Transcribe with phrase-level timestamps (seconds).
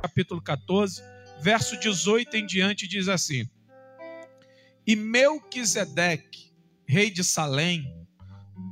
[0.00, 1.02] capítulo 14,
[1.42, 3.48] verso 18 em diante, diz assim:
[4.86, 6.52] E Melquisedeque,
[6.86, 7.84] rei de Salém,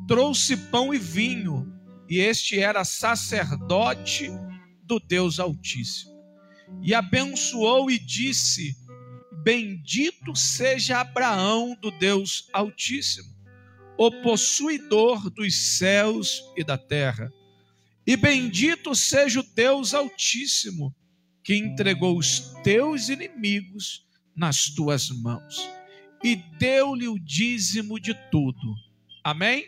[0.06, 1.70] trouxe pão e vinho,
[2.08, 4.30] e este era sacerdote
[4.82, 6.16] do Deus Altíssimo.
[6.82, 8.74] E abençoou e disse:
[9.42, 13.36] Bendito seja Abraão do Deus Altíssimo,
[13.98, 17.30] o possuidor dos céus e da terra.
[18.06, 20.94] E bendito seja o Deus Altíssimo,
[21.48, 25.66] que entregou os teus inimigos nas tuas mãos
[26.22, 28.74] e deu-lhe o dízimo de tudo.
[29.24, 29.66] Amém?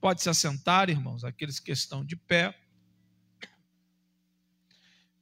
[0.00, 2.58] Pode se assentar, irmãos, aqueles que estão de pé.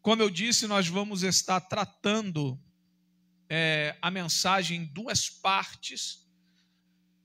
[0.00, 2.56] Como eu disse, nós vamos estar tratando
[3.48, 6.30] é, a mensagem em duas partes,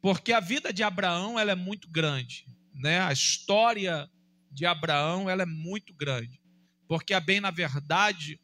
[0.02, 3.02] porque a vida de Abraão ela é muito grande, né?
[3.02, 4.10] A história
[4.52, 6.42] de Abraão ela é muito grande,
[6.88, 8.40] porque a bem na verdade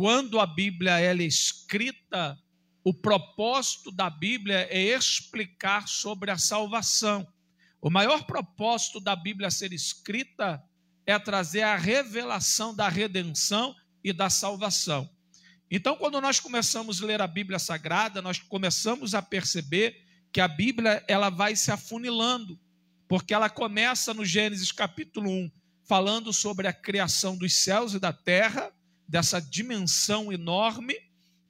[0.00, 2.38] quando a Bíblia ela é escrita,
[2.82, 7.30] o propósito da Bíblia é explicar sobre a salvação.
[7.82, 10.64] O maior propósito da Bíblia ser escrita
[11.04, 15.06] é trazer a revelação da redenção e da salvação.
[15.70, 20.48] Então, quando nós começamos a ler a Bíblia Sagrada, nós começamos a perceber que a
[20.48, 22.58] Bíblia ela vai se afunilando,
[23.06, 25.52] porque ela começa no Gênesis capítulo 1,
[25.86, 28.72] falando sobre a criação dos céus e da terra,
[29.10, 30.94] dessa dimensão enorme,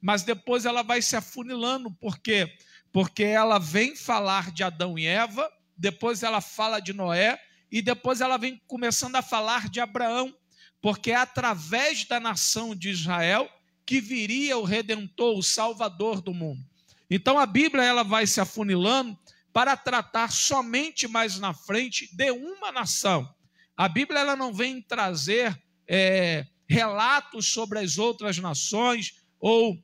[0.01, 2.51] mas depois ela vai se afunilando, por quê?
[2.91, 7.39] Porque ela vem falar de Adão e Eva, depois ela fala de Noé,
[7.71, 10.35] e depois ela vem começando a falar de Abraão,
[10.81, 13.47] porque é através da nação de Israel
[13.85, 16.61] que viria o redentor, o salvador do mundo.
[17.09, 19.17] Então a Bíblia ela vai se afunilando
[19.53, 23.29] para tratar somente mais na frente de uma nação.
[23.77, 29.77] A Bíblia ela não vem trazer é, relatos sobre as outras nações ou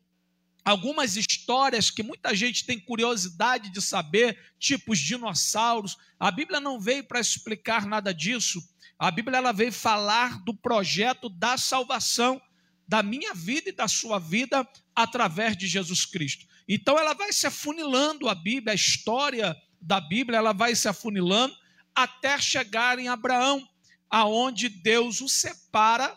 [0.63, 5.97] algumas histórias que muita gente tem curiosidade de saber, tipo os dinossauros.
[6.17, 8.61] A Bíblia não veio para explicar nada disso.
[8.97, 12.41] A Bíblia ela veio falar do projeto da salvação
[12.87, 16.45] da minha vida e da sua vida através de Jesus Cristo.
[16.69, 21.53] Então ela vai se afunilando a Bíblia, a história da Bíblia, ela vai se afunilando
[21.93, 23.67] até chegar em Abraão,
[24.09, 26.15] aonde Deus o separa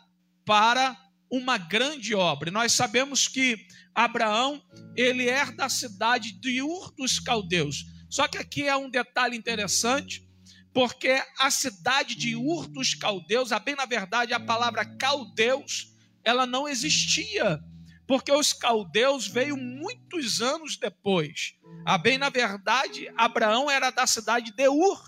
[0.50, 0.96] para
[1.30, 2.50] uma grande obra.
[2.50, 4.60] nós sabemos que Abraão,
[4.96, 7.86] ele é da cidade de Ur dos Caldeus.
[8.10, 10.28] Só que aqui é um detalhe interessante,
[10.74, 15.94] porque a cidade de Ur dos Caldeus, a bem na verdade a palavra caldeus,
[16.24, 17.60] ela não existia,
[18.04, 21.54] porque os caldeus veio muitos anos depois.
[21.86, 25.00] A bem na verdade, Abraão era da cidade de Ur,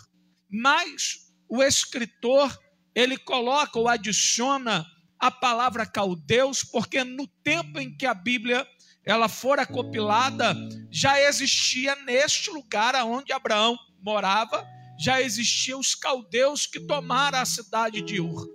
[0.48, 2.56] mas o escritor
[2.94, 4.86] ele coloca ou adiciona
[5.22, 8.66] a palavra caldeus, porque no tempo em que a Bíblia
[9.04, 10.52] ela fora compilada,
[10.90, 14.66] já existia neste lugar onde Abraão morava,
[14.98, 18.48] já existiam os caldeus que tomaram a cidade de Ur.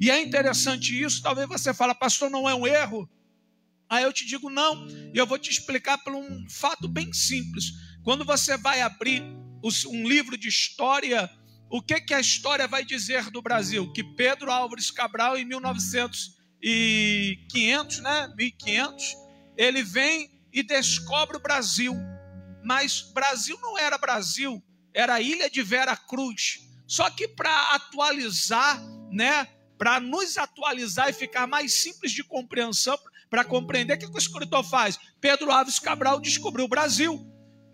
[0.00, 3.06] E é interessante isso, talvez você fale, pastor, não é um erro?
[3.88, 7.66] Aí eu te digo não, e eu vou te explicar por um fato bem simples.
[8.02, 9.22] Quando você vai abrir
[9.86, 11.30] um livro de história,
[11.76, 13.92] o que, que a história vai dizer do Brasil?
[13.92, 18.32] Que Pedro Álvares Cabral, em 1900 e 500, né?
[18.36, 19.16] 1500,
[19.56, 21.92] ele vem e descobre o Brasil.
[22.62, 24.62] Mas Brasil não era Brasil,
[24.94, 26.60] era a ilha de Vera Cruz.
[26.86, 28.80] Só que para atualizar,
[29.10, 29.48] né?
[29.76, 32.96] Para nos atualizar e ficar mais simples de compreensão,
[33.28, 34.96] para compreender, o que, que o escritor faz?
[35.20, 37.18] Pedro Álvares Cabral descobriu o Brasil.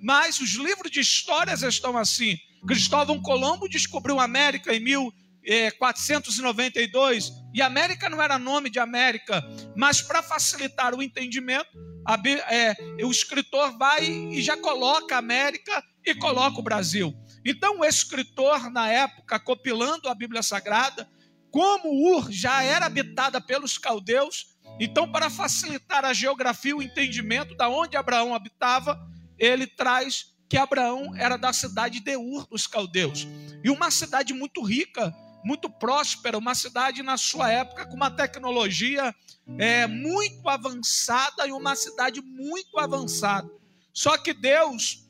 [0.01, 2.39] Mas os livros de histórias estão assim.
[2.67, 9.43] Cristóvão Colombo descobriu a América em 1492 eh, e América não era nome de América,
[9.77, 11.69] mas para facilitar o entendimento,
[12.07, 12.17] a,
[12.53, 17.15] é, o escritor vai e já coloca a América e coloca o Brasil.
[17.45, 21.09] Então, o escritor, na época, copilando a Bíblia Sagrada,
[21.51, 27.55] como Ur já era habitada pelos caldeus, então, para facilitar a geografia e o entendimento
[27.55, 28.99] da onde Abraão habitava,
[29.39, 33.25] ele traz que Abraão era da cidade de Ur dos caldeus.
[33.63, 35.15] E uma cidade muito rica,
[35.45, 39.15] muito próspera, uma cidade na sua época com uma tecnologia
[39.59, 43.49] é, muito avançada e uma cidade muito avançada.
[43.95, 45.09] Só que Deus,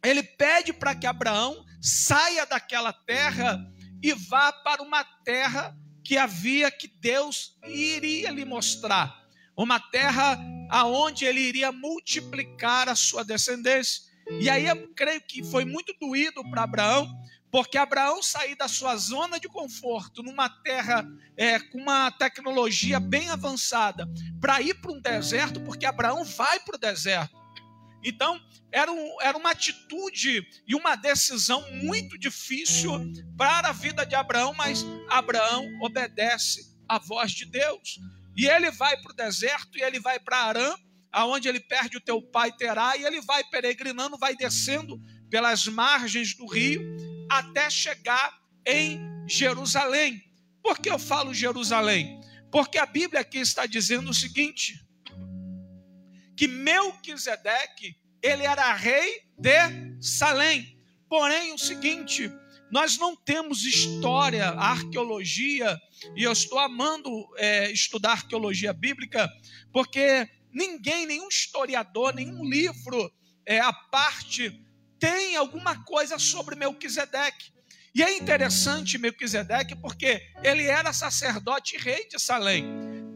[0.00, 3.58] ele pede para que Abraão saia daquela terra
[4.00, 9.26] e vá para uma terra que havia que Deus iria lhe mostrar,
[9.56, 10.38] uma terra
[10.70, 14.07] aonde ele iria multiplicar a sua descendência.
[14.40, 17.08] E aí eu creio que foi muito doído para Abraão,
[17.50, 23.30] Porque Abraão sair da sua zona de conforto, numa terra é, com uma tecnologia bem
[23.30, 24.06] avançada,
[24.40, 27.34] para ir para um deserto, porque Abraão vai para o deserto.
[28.04, 28.38] Então,
[28.70, 32.92] era, um, era uma atitude e uma decisão muito difícil
[33.36, 37.98] para a vida de Abraão, mas Abraão obedece à voz de Deus.
[38.36, 40.76] E ele vai para o deserto e ele vai para Arã,
[41.18, 46.32] aonde ele perde o teu pai Terá, e ele vai peregrinando, vai descendo pelas margens
[46.36, 46.80] do rio
[47.28, 48.32] até chegar
[48.64, 50.22] em Jerusalém.
[50.62, 52.20] Por que eu falo Jerusalém?
[52.52, 54.80] Porque a Bíblia aqui está dizendo o seguinte:
[56.36, 60.78] que Melquisedeque, ele era rei de Salém.
[61.08, 62.30] Porém, o seguinte,
[62.70, 65.76] nós não temos história, arqueologia,
[66.14, 69.28] e eu estou amando é, estudar arqueologia bíblica,
[69.72, 73.12] porque ninguém, nenhum historiador, nenhum livro
[73.46, 74.64] é, a parte
[74.98, 77.52] tem alguma coisa sobre Melquisedeque.
[77.94, 82.64] E é interessante Melquisedeque porque ele era sacerdote e rei de Salém.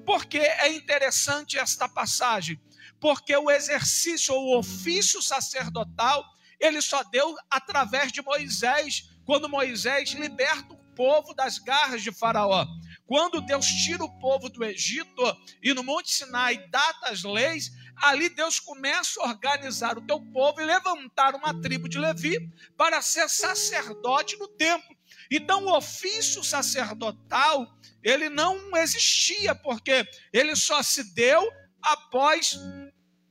[0.05, 2.59] Por que é interessante esta passagem?
[3.03, 6.25] porque o exercício ou o ofício sacerdotal
[6.61, 12.65] ele só deu através de Moisés, quando Moisés liberta o povo das garras de Faraó.
[13.13, 15.23] Quando Deus tira o povo do Egito
[15.63, 20.63] e no Monte Sinai data as leis, ali Deus começa a organizar o teu povo
[20.63, 22.39] e levantar uma tribo de Levi
[22.75, 24.97] para ser sacerdote no templo.
[25.31, 27.71] Então o ofício sacerdotal,
[28.03, 31.47] ele não existia, porque ele só se deu
[31.83, 32.59] após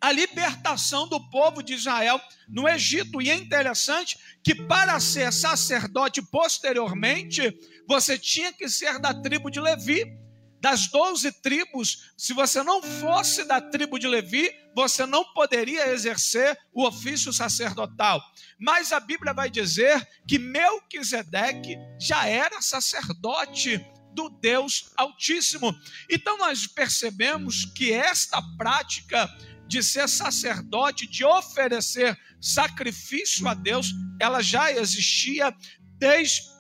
[0.02, 2.20] a libertação do povo de Israel
[2.50, 3.22] no Egito.
[3.22, 7.56] E é interessante que para ser sacerdote posteriormente,
[7.92, 10.18] você tinha que ser da tribo de Levi.
[10.62, 16.56] Das doze tribos, se você não fosse da tribo de Levi, você não poderia exercer
[16.72, 18.22] o ofício sacerdotal.
[18.60, 23.84] Mas a Bíblia vai dizer que Melquisedeque já era sacerdote
[24.14, 25.76] do Deus Altíssimo.
[26.10, 29.28] Então nós percebemos que esta prática
[29.68, 35.54] de ser sacerdote, de oferecer sacrifício a Deus, ela já existia
[35.98, 36.52] desde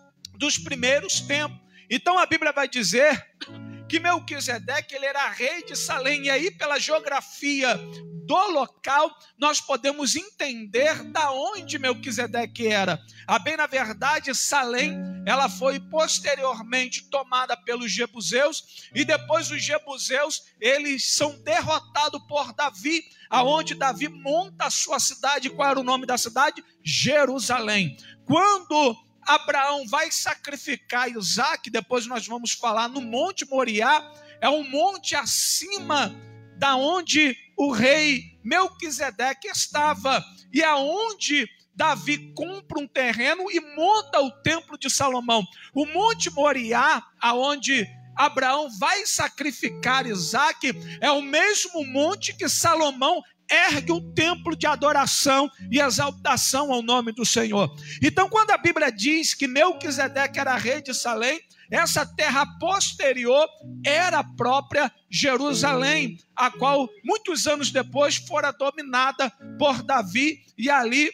[0.44, 1.60] os primeiros tempos.
[1.90, 3.26] Então a Bíblia vai dizer
[3.88, 7.78] que Melquisedeque ele era rei de Salém, e aí pela geografia
[8.32, 12.98] do local, nós podemos entender da onde Melquisedeque era.
[13.28, 14.96] A bem na verdade, Salém,
[15.26, 23.04] ela foi posteriormente tomada pelos jebuseus e depois os jebuseus, eles são derrotados por Davi,
[23.30, 25.50] aonde Davi monta a sua cidade.
[25.50, 26.64] Qual era o nome da cidade?
[26.82, 27.98] Jerusalém.
[28.24, 28.96] Quando
[29.26, 34.04] Abraão vai sacrificar Isaac, depois nós vamos falar no Monte Moriá,
[34.40, 36.14] é um monte acima
[36.58, 44.32] da onde o rei Melquisedeque estava e aonde Davi compra um terreno e monta o
[44.42, 45.44] templo de Salomão.
[45.74, 53.22] O Monte Moriá, aonde Abraão vai sacrificar Isaac, é o mesmo monte que Salomão
[53.52, 57.70] ergue o templo de adoração e exaltação ao nome do Senhor.
[58.02, 63.48] Então, quando a Bíblia diz que Melquisedeque era rei de Salém, essa terra posterior
[63.86, 71.12] era a própria Jerusalém, a qual muitos anos depois fora dominada por Davi, e ali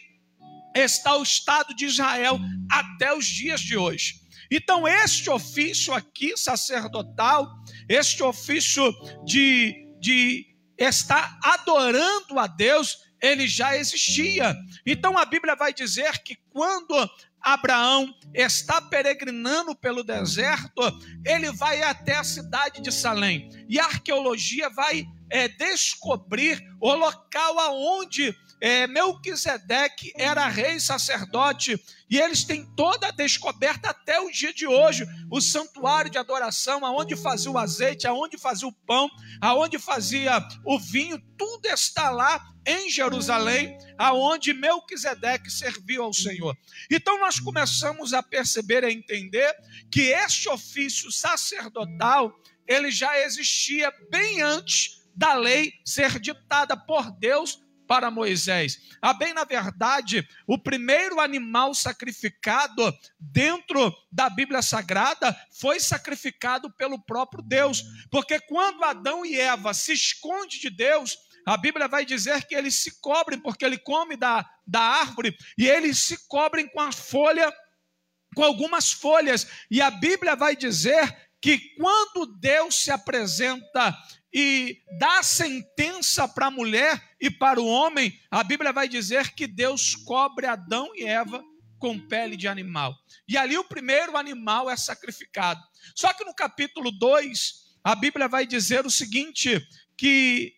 [0.74, 2.38] está o Estado de Israel
[2.70, 4.20] até os dias de hoje.
[4.50, 7.48] Então, este ofício aqui sacerdotal,
[7.88, 8.92] este ofício
[9.24, 10.46] de, de
[10.78, 14.56] estar adorando a Deus, ele já existia.
[14.86, 16.94] Então a Bíblia vai dizer que quando
[17.40, 20.82] Abraão está peregrinando pelo deserto,
[21.24, 23.48] ele vai até a cidade de Salém.
[23.68, 32.18] E a arqueologia vai é, descobrir o local aonde é, Melquisedeque era rei sacerdote, e
[32.18, 35.06] eles têm toda a descoberta até o dia de hoje.
[35.30, 39.08] O santuário de adoração, aonde fazia o azeite, aonde fazia o pão,
[39.40, 46.56] aonde fazia o vinho, tudo está lá em Jerusalém, aonde Melquisedeque serviu ao Senhor.
[46.90, 49.54] Então nós começamos a perceber a entender
[49.90, 52.34] que este ofício sacerdotal,
[52.66, 57.58] ele já existia bem antes da lei ser ditada por Deus
[57.88, 58.78] para Moisés.
[59.00, 67.02] A bem na verdade, o primeiro animal sacrificado dentro da Bíblia Sagrada foi sacrificado pelo
[67.02, 71.16] próprio Deus, porque quando Adão e Eva se escondem de Deus,
[71.46, 75.66] a Bíblia vai dizer que eles se cobrem porque ele come da, da árvore e
[75.66, 77.50] eles se cobrem com a folha,
[78.36, 79.46] com algumas folhas.
[79.70, 83.96] E a Bíblia vai dizer que quando Deus se apresenta
[84.32, 89.46] e dá sentença para a mulher e para o homem, a Bíblia vai dizer que
[89.46, 91.42] Deus cobre Adão e Eva
[91.78, 92.96] com pele de animal.
[93.26, 95.60] E ali o primeiro animal é sacrificado.
[95.94, 99.60] Só que no capítulo 2, a Bíblia vai dizer o seguinte:
[99.96, 100.54] que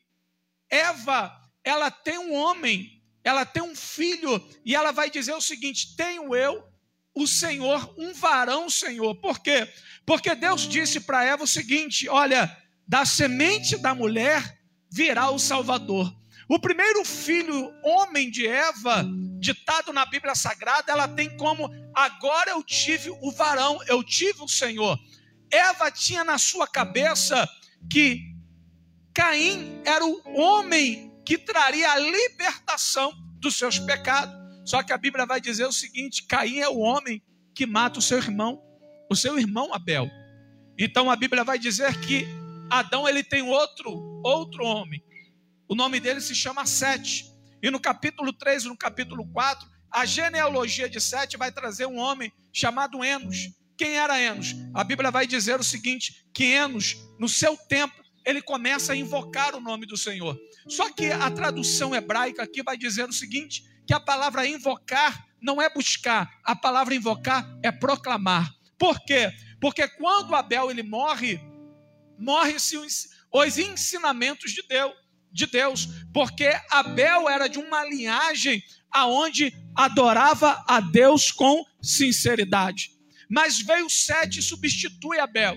[0.69, 1.33] Eva,
[1.64, 6.35] ela tem um homem, ela tem um filho, e ela vai dizer o seguinte: tenho
[6.35, 6.62] eu,
[7.14, 9.14] o Senhor, um varão, Senhor.
[9.17, 9.67] Por quê?
[10.05, 12.55] Porque Deus disse para Eva o seguinte: olha,
[12.87, 14.59] da semente da mulher
[14.90, 16.20] virá o Salvador.
[16.50, 19.07] O primeiro filho, homem de Eva,
[19.38, 24.49] ditado na Bíblia Sagrada, ela tem como: agora eu tive o varão, eu tive o
[24.49, 24.99] Senhor.
[25.49, 27.49] Eva tinha na sua cabeça
[27.88, 28.35] que
[29.14, 34.35] Caim era o homem que traria a libertação dos seus pecados.
[34.64, 37.23] Só que a Bíblia vai dizer o seguinte: Caim é o homem
[37.54, 38.61] que mata o seu irmão,
[39.09, 40.11] o seu irmão Abel.
[40.76, 42.26] Então a Bíblia vai dizer que
[42.69, 45.00] Adão ele tem outro, outro homem.
[45.71, 47.33] O nome dele se chama Sete.
[47.62, 51.97] E no capítulo 3 e no capítulo 4, a genealogia de Sete vai trazer um
[51.97, 53.50] homem chamado Enos.
[53.79, 54.57] Quem era Enos?
[54.75, 57.95] A Bíblia vai dizer o seguinte: que Enos, no seu tempo,
[58.27, 60.37] ele começa a invocar o nome do Senhor.
[60.67, 65.62] Só que a tradução hebraica aqui vai dizer o seguinte: que a palavra invocar não
[65.62, 68.53] é buscar, a palavra invocar é proclamar.
[68.77, 69.33] Por quê?
[69.61, 71.41] Porque quando Abel ele morre,
[72.19, 74.93] morre-se os ensinamentos de Deus,
[75.33, 83.61] de Deus, porque Abel era de uma linhagem aonde adorava a Deus com sinceridade mas
[83.63, 85.57] veio Sete e substitui Abel.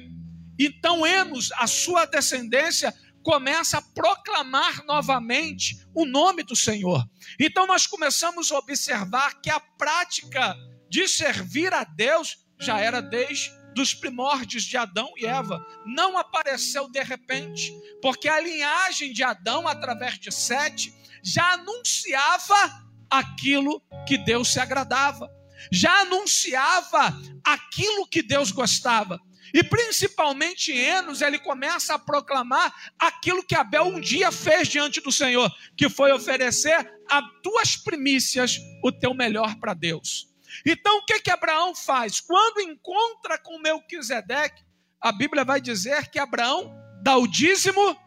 [0.60, 7.04] Então Enos, a sua descendência, começa a proclamar novamente o nome do Senhor.
[7.40, 10.56] Então nós começamos a observar que a prática
[10.88, 15.66] de servir a Deus já era desde dos primórdios de Adão e Eva.
[15.86, 23.82] Não apareceu de repente, porque a linhagem de Adão, através de Sete, já anunciava aquilo
[24.08, 25.30] que Deus se agradava
[25.72, 29.20] já anunciava aquilo que Deus gostava.
[29.54, 35.12] E principalmente Enos, ele começa a proclamar aquilo que Abel um dia fez diante do
[35.12, 40.33] Senhor, que foi oferecer a tuas primícias o teu melhor para Deus.
[40.66, 42.20] Então o que que Abraão faz?
[42.20, 44.64] Quando encontra com Melquisedeque,
[45.02, 47.98] a Bíblia vai dizer que Abraão dá o dízimo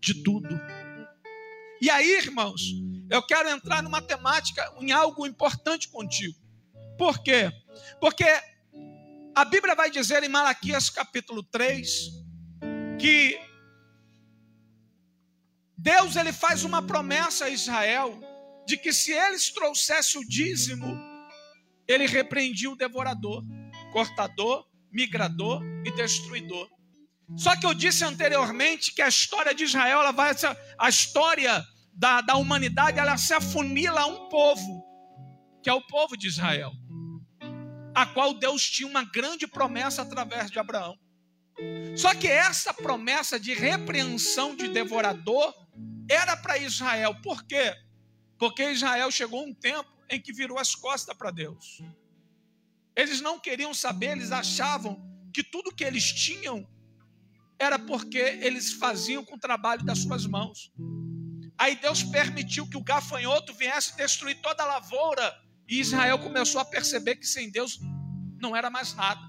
[0.00, 0.48] de tudo.
[1.80, 2.62] E aí, irmãos,
[3.10, 6.36] eu quero entrar numa temática, em algo importante contigo.
[6.96, 7.50] Por quê?
[8.00, 8.24] Porque
[9.34, 12.10] a Bíblia vai dizer em Malaquias capítulo 3
[12.98, 13.38] que
[15.76, 18.18] Deus ele faz uma promessa a Israel
[18.66, 20.98] de que se eles trouxessem o dízimo,
[21.88, 23.42] ele repreendia o devorador,
[23.92, 26.68] cortador, migrador e destruidor.
[27.36, 30.32] Só que eu disse anteriormente que a história de Israel, ela vai,
[30.78, 34.84] a história da, da humanidade, ela se afunila a um povo,
[35.62, 36.72] que é o povo de Israel
[37.96, 40.94] a qual Deus tinha uma grande promessa através de Abraão.
[41.96, 45.54] Só que essa promessa de repreensão de devorador
[46.10, 47.14] era para Israel.
[47.22, 47.72] Por quê?
[48.38, 51.82] Porque Israel chegou um tempo em que virou as costas para Deus.
[52.94, 56.66] Eles não queriam saber, eles achavam que tudo que eles tinham
[57.58, 60.72] era porque eles faziam com o trabalho das suas mãos.
[61.58, 65.34] Aí Deus permitiu que o gafanhoto viesse destruir toda a lavoura
[65.68, 67.78] e Israel começou a perceber que sem Deus
[68.40, 69.20] não era mais nada.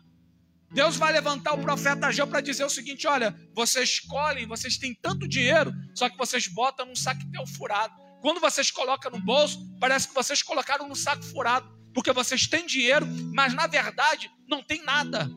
[0.72, 4.94] Deus vai levantar o profeta Ageu para dizer o seguinte: olha, vocês escolhem, vocês têm
[4.94, 7.96] tanto dinheiro, só que vocês botam num saquetel furado.
[8.28, 12.66] Quando vocês colocam no bolso, parece que vocês colocaram num saco furado, porque vocês têm
[12.66, 15.30] dinheiro, mas na verdade não tem nada.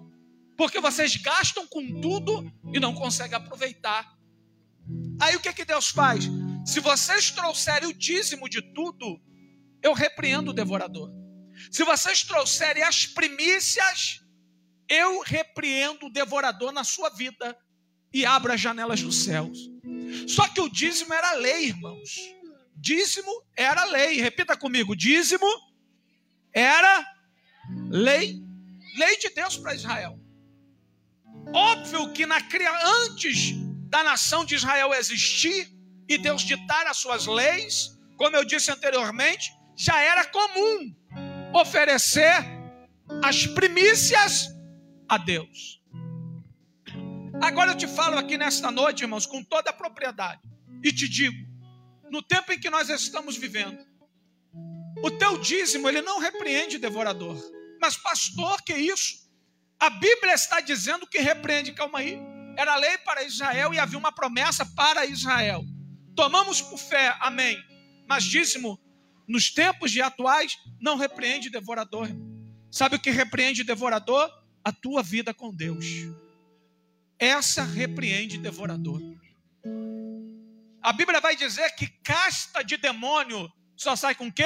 [0.57, 4.13] Porque vocês gastam com tudo e não conseguem aproveitar.
[5.21, 6.25] Aí o que, que Deus faz?
[6.67, 9.21] Se vocês trouxerem o dízimo de tudo,
[9.81, 11.13] eu repreendo o devorador.
[11.71, 14.19] Se vocês trouxerem as primícias,
[14.89, 17.57] eu repreendo o devorador na sua vida
[18.13, 19.71] e abro as janelas dos céus.
[20.27, 22.40] Só que o dízimo era lei, irmãos.
[22.81, 24.21] Dízimo era lei.
[24.21, 25.47] Repita comigo: dízimo
[26.53, 27.05] era
[27.91, 28.43] lei.
[28.97, 30.19] Lei de Deus para Israel.
[31.53, 32.39] Óbvio que na,
[33.05, 33.53] antes
[33.89, 35.71] da nação de Israel existir
[36.09, 40.95] e Deus ditar as suas leis, como eu disse anteriormente, já era comum
[41.55, 42.37] oferecer
[43.23, 44.49] as primícias
[45.09, 45.81] a Deus.
[47.43, 50.41] Agora eu te falo aqui nesta noite, irmãos, com toda a propriedade,
[50.83, 51.50] e te digo:
[52.11, 53.79] no tempo em que nós estamos vivendo,
[55.03, 57.37] o teu dízimo ele não repreende devorador.
[57.81, 59.31] Mas pastor, que isso?
[59.79, 62.19] A Bíblia está dizendo que repreende, calma aí.
[62.57, 65.65] Era lei para Israel e havia uma promessa para Israel.
[66.15, 67.57] Tomamos por fé, amém.
[68.07, 68.79] Mas dízimo
[69.27, 72.09] nos tempos de atuais, não repreende devorador.
[72.71, 74.29] Sabe o que repreende devorador?
[74.65, 75.87] A tua vida com Deus.
[77.19, 79.01] Essa repreende devorador.
[80.83, 84.45] A Bíblia vai dizer que casta de demônio só sai com quê?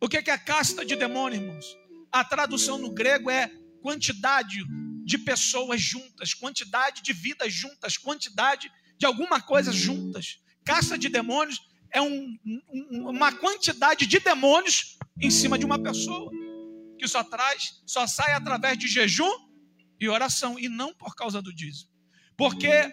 [0.00, 1.66] O que é casta de demônio, irmãos?
[2.10, 3.50] A tradução no grego é
[3.82, 4.64] quantidade
[5.04, 10.38] de pessoas juntas, quantidade de vidas juntas, quantidade de alguma coisa juntas.
[10.64, 11.60] Casta de demônios
[11.92, 16.30] é um, um, uma quantidade de demônios em cima de uma pessoa
[16.98, 19.30] que só traz, só sai através de jejum
[19.98, 21.90] e oração e não por causa do dízimo.
[22.36, 22.92] Porque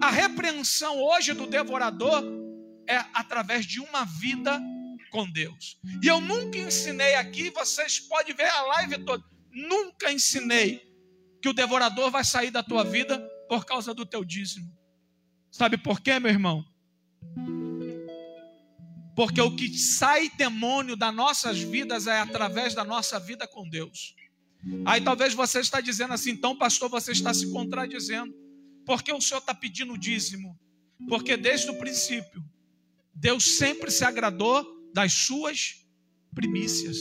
[0.00, 2.22] a repreensão hoje do devorador
[2.88, 4.60] é através de uma vida
[5.10, 5.78] com Deus.
[6.02, 10.82] E eu nunca ensinei aqui, vocês podem ver a live toda, nunca ensinei
[11.40, 14.72] que o devorador vai sair da tua vida por causa do teu dízimo.
[15.50, 16.64] Sabe por quê, meu irmão?
[19.14, 24.16] Porque o que sai demônio das nossas vidas é através da nossa vida com Deus.
[24.84, 28.34] Aí talvez você está dizendo assim, então, pastor, você está se contradizendo.
[28.84, 30.58] Por que o senhor está pedindo dízimo?
[31.08, 32.44] Porque desde o princípio,
[33.14, 35.84] Deus sempre se agradou das suas
[36.34, 36.96] primícias.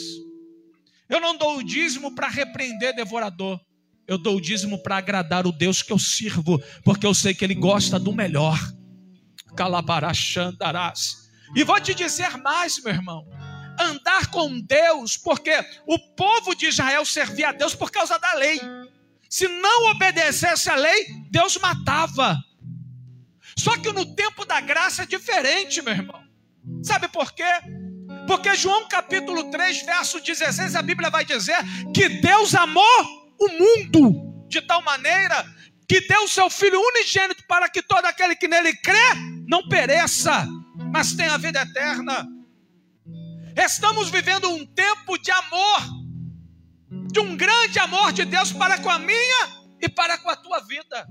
[1.09, 3.59] Eu não dou o dízimo para repreender devorador.
[4.07, 7.43] Eu dou o dízimo para agradar o Deus que eu sirvo, porque eu sei que
[7.45, 8.59] Ele gosta do melhor.
[9.55, 11.29] Calabarachandarás.
[11.55, 13.25] E vou te dizer mais, meu irmão.
[13.79, 15.51] Andar com Deus, porque
[15.87, 18.59] o povo de Israel servia a Deus por causa da lei.
[19.33, 22.37] Se não obedecesse a lei, Deus matava.
[23.57, 26.23] Só que no tempo da graça é diferente, meu irmão.
[26.83, 27.51] Sabe por quê?
[28.27, 31.57] Porque João capítulo 3, verso 16, a Bíblia vai dizer
[31.95, 35.43] que Deus amou o mundo de tal maneira
[35.89, 39.15] que deu seu Filho unigênito para que todo aquele que nele crê
[39.47, 40.47] não pereça,
[40.93, 42.23] mas tenha vida eterna.
[43.57, 46.02] Estamos vivendo um tempo de amor,
[47.13, 49.41] de um grande amor de Deus para com a minha
[49.79, 51.07] e para com a tua vida.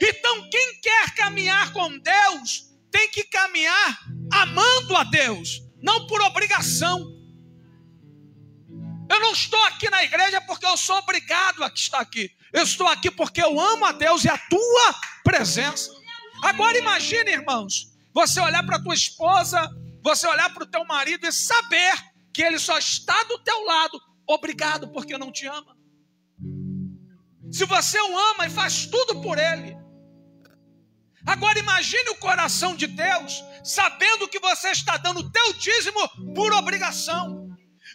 [0.00, 3.98] Então, quem quer caminhar com Deus, tem que caminhar
[4.32, 6.98] amando a Deus, não por obrigação.
[9.10, 12.30] Eu não estou aqui na igreja porque eu sou obrigado a estar aqui.
[12.50, 15.92] Eu estou aqui porque eu amo a Deus e a tua presença.
[16.42, 19.68] Agora imagine, irmãos, você olhar para tua esposa,
[20.02, 21.92] você olhar para o teu marido e saber
[22.32, 25.76] que ele só está do teu lado, obrigado porque não te ama.
[27.50, 29.76] Se você o ama e faz tudo por ele.
[31.26, 36.52] Agora imagine o coração de Deus, sabendo que você está dando o teu dízimo por
[36.52, 37.48] obrigação.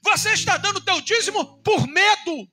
[0.03, 2.47] Você está dando o teu dízimo por medo.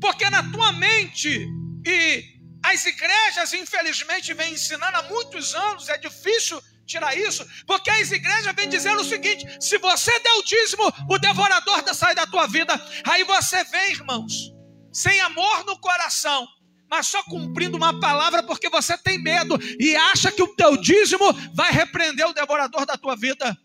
[0.00, 1.46] Porque na tua mente,
[1.86, 2.24] e
[2.62, 8.54] as igrejas, infelizmente, vêm ensinando há muitos anos, é difícil tirar isso, porque as igrejas
[8.54, 12.74] vêm dizendo o seguinte: se você der o dízimo, o devorador sai da tua vida.
[13.04, 14.52] Aí você vem, irmãos,
[14.92, 16.46] sem amor no coração,
[16.90, 21.32] mas só cumprindo uma palavra porque você tem medo e acha que o teu dízimo
[21.54, 23.56] vai repreender o devorador da tua vida.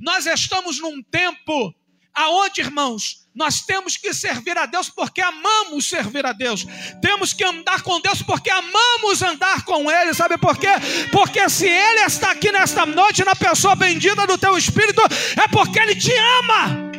[0.00, 1.74] Nós estamos num tempo
[2.14, 6.64] aonde, irmãos, nós temos que servir a Deus porque amamos servir a Deus.
[7.02, 10.14] Temos que andar com Deus porque amamos andar com Ele.
[10.14, 10.68] Sabe por quê?
[11.10, 15.02] Porque se Ele está aqui nesta noite, na pessoa bendita do teu espírito,
[15.42, 16.92] é porque Ele te ama.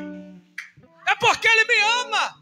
[1.07, 2.35] É porque Ele me ama.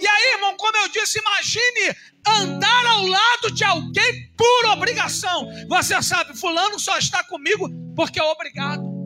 [0.00, 5.48] E aí, irmão, como eu disse, imagine andar ao lado de alguém por obrigação.
[5.68, 8.99] Você sabe, Fulano só está comigo porque é obrigado.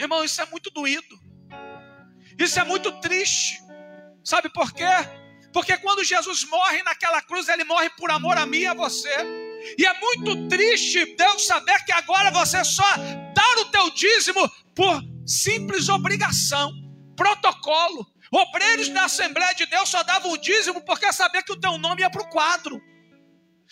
[0.00, 1.20] Irmão, isso é muito doído.
[2.38, 3.60] Isso é muito triste.
[4.24, 4.88] Sabe por quê?
[5.52, 9.14] Porque quando Jesus morre naquela cruz, ele morre por amor a mim e a você.
[9.76, 12.96] E é muito triste Deus saber que agora você só
[13.34, 16.72] dá o teu dízimo por simples obrigação,
[17.14, 18.06] protocolo.
[18.32, 22.00] Obreiros da Assembleia de Deus só davam o dízimo porque sabia que o teu nome
[22.00, 22.80] ia para o quadro.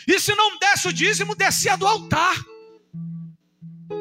[0.06, 2.36] E se não desse o dízimo, descia do altar.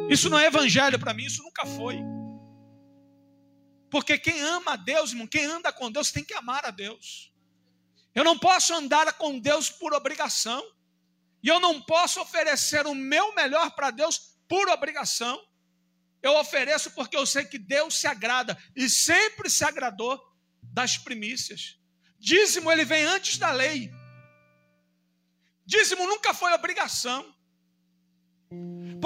[0.09, 1.97] Isso não é evangelho para mim, isso nunca foi.
[3.89, 7.33] Porque quem ama a Deus, irmão, quem anda com Deus tem que amar a Deus.
[8.13, 10.63] Eu não posso andar com Deus por obrigação.
[11.43, 15.39] E eu não posso oferecer o meu melhor para Deus por obrigação.
[16.21, 20.19] Eu ofereço porque eu sei que Deus se agrada e sempre se agradou
[20.61, 21.79] das primícias.
[22.19, 23.91] Dízimo ele vem antes da lei.
[25.65, 27.33] Dízimo nunca foi obrigação.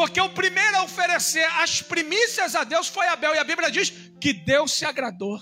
[0.02, 3.94] Porque o primeiro a oferecer as primícias a Deus foi Abel, e a Bíblia diz
[4.20, 5.40] que Deus se agradou.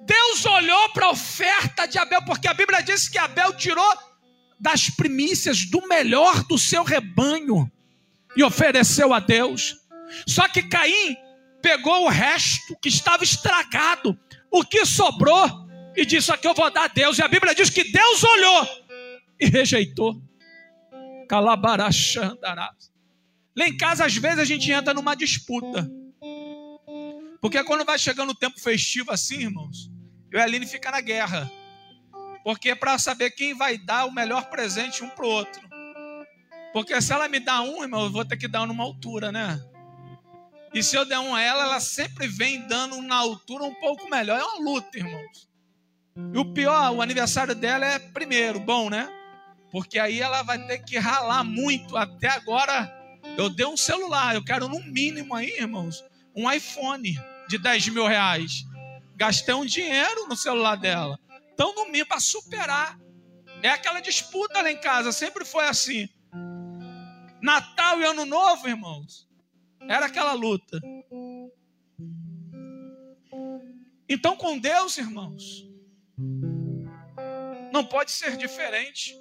[0.00, 3.92] Deus olhou para a oferta de Abel, porque a Bíblia diz que Abel tirou
[4.58, 7.70] das primícias do melhor do seu rebanho
[8.34, 9.76] e ofereceu a Deus.
[10.26, 11.14] Só que Caim
[11.60, 14.18] pegou o resto que estava estragado,
[14.50, 17.18] o que sobrou, e disse: Aqui eu vou dar a Deus.
[17.18, 18.68] E a Bíblia diz que Deus olhou
[19.38, 20.14] e rejeitou.
[21.28, 22.91] Calabarachandarás.
[23.56, 25.88] Lá em casa, às vezes, a gente entra numa disputa.
[27.40, 29.90] Porque quando vai chegando o tempo festivo assim, irmãos,
[30.30, 31.50] eu e a Aline fica na guerra.
[32.44, 35.60] Porque é para saber quem vai dar o melhor presente um para o outro.
[36.72, 39.30] Porque se ela me dá um, irmão, eu vou ter que dar um numa altura,
[39.30, 39.60] né?
[40.72, 44.08] E se eu der um a ela, ela sempre vem dando na altura um pouco
[44.08, 44.38] melhor.
[44.40, 45.48] É uma luta, irmãos.
[46.32, 49.08] E o pior, o aniversário dela é primeiro, bom, né?
[49.70, 51.96] Porque aí ela vai ter que ralar muito.
[51.96, 52.90] Até agora,
[53.36, 54.34] eu dei um celular.
[54.34, 56.04] Eu quero no mínimo aí, irmãos,
[56.34, 58.64] um iPhone de 10 mil reais.
[59.16, 61.18] Gastei um dinheiro no celular dela.
[61.52, 62.98] Então, no mínimo, para superar.
[63.62, 65.12] É aquela disputa lá em casa.
[65.12, 66.08] Sempre foi assim.
[67.40, 69.28] Natal e Ano Novo, irmãos.
[69.88, 70.80] Era aquela luta.
[74.08, 75.66] Então, com Deus, irmãos,
[77.72, 79.14] não pode ser diferente.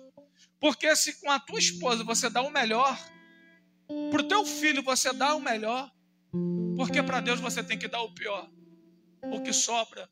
[0.60, 2.98] Porque se com a tua esposa você dá o melhor,
[4.10, 5.92] para o teu filho você dá o melhor,
[6.76, 8.50] porque para Deus você tem que dar o pior,
[9.24, 10.10] o que sobra.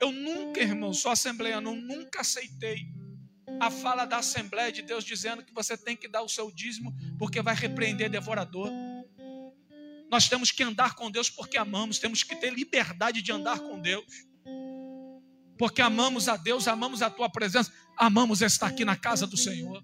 [0.00, 2.86] Eu nunca, irmão, sou assembleiano, nunca aceitei
[3.60, 6.94] a fala da Assembleia de Deus dizendo que você tem que dar o seu dízimo
[7.18, 8.70] porque vai repreender devorador.
[10.10, 13.80] Nós temos que andar com Deus porque amamos, temos que ter liberdade de andar com
[13.80, 14.04] Deus.
[15.56, 19.82] Porque amamos a Deus, amamos a tua presença, amamos estar aqui na casa do Senhor.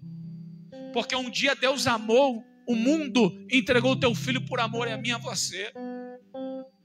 [0.93, 5.11] Porque um dia Deus amou o mundo, entregou o teu filho por amor a mim
[5.11, 5.71] a você.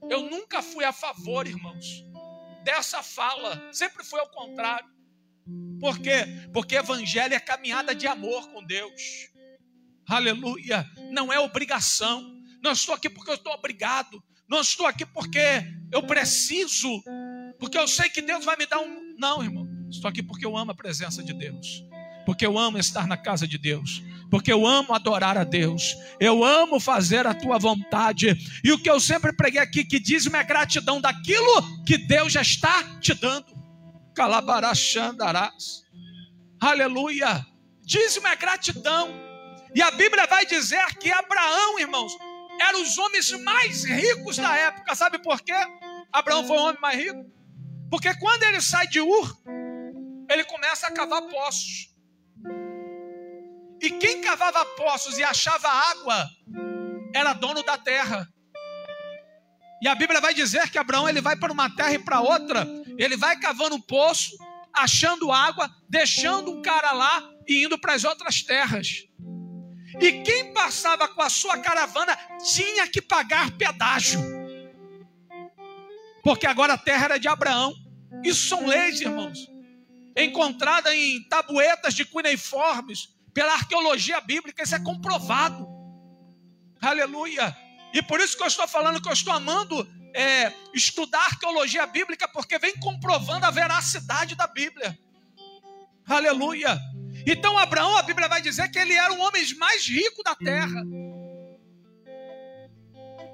[0.09, 2.03] Eu nunca fui a favor, irmãos,
[2.63, 4.89] dessa fala, sempre foi ao contrário.
[5.79, 6.25] Por quê?
[6.51, 9.29] Porque evangelho é caminhada de amor com Deus.
[10.07, 10.85] Aleluia.
[11.11, 12.35] Não é obrigação.
[12.61, 14.21] Não estou aqui porque eu estou obrigado.
[14.49, 15.39] Não estou aqui porque
[15.91, 17.01] eu preciso.
[17.59, 19.15] Porque eu sei que Deus vai me dar um.
[19.17, 19.67] Não, irmão.
[19.89, 21.83] Estou aqui porque eu amo a presença de Deus.
[22.27, 24.03] Porque eu amo estar na casa de Deus.
[24.29, 25.95] Porque eu amo adorar a Deus.
[26.19, 28.37] Eu amo fazer a tua vontade.
[28.61, 32.41] E o que eu sempre preguei aqui, que diz-me é gratidão daquilo que Deus já
[32.41, 33.45] está te dando.
[34.13, 35.83] Calabarachandarás.
[36.59, 37.45] Aleluia.
[37.85, 39.07] Dízimo é gratidão.
[39.73, 42.11] E a Bíblia vai dizer que Abraão, irmãos,
[42.59, 44.93] era os homens mais ricos da época.
[44.95, 45.55] Sabe por quê?
[46.11, 47.25] Abraão foi o homem mais rico.
[47.89, 49.33] Porque quando ele sai de Ur,
[50.29, 51.95] ele começa a cavar poços.
[53.81, 56.29] E quem cavava poços e achava água
[57.13, 58.27] era dono da terra.
[59.81, 62.67] E a Bíblia vai dizer que Abraão ele vai para uma terra e para outra,
[62.97, 64.35] ele vai cavando um poço,
[64.73, 69.03] achando água, deixando um cara lá e indo para as outras terras.
[69.99, 74.19] E quem passava com a sua caravana tinha que pagar pedágio.
[76.23, 77.73] Porque agora a terra era de Abraão.
[78.23, 79.47] Isso são leis, irmãos.
[80.15, 85.67] Encontrada em tabuetas de cuneiformes pela arqueologia bíblica, isso é comprovado.
[86.81, 87.55] Aleluia.
[87.93, 92.27] E por isso que eu estou falando que eu estou amando é, estudar arqueologia bíblica,
[92.27, 94.97] porque vem comprovando a veracidade da Bíblia.
[96.07, 96.79] Aleluia.
[97.27, 100.81] Então, Abraão, a Bíblia vai dizer que ele era o homem mais rico da terra.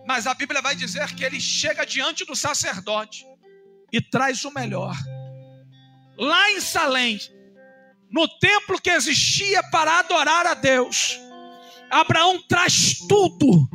[0.06, 3.26] Mas a Bíblia vai dizer que ele chega diante do sacerdote
[3.90, 4.98] e traz o melhor.
[6.18, 7.22] Lá em Salém,
[8.14, 11.20] no templo que existia para adorar a Deus,
[11.90, 13.68] Abraão traz tudo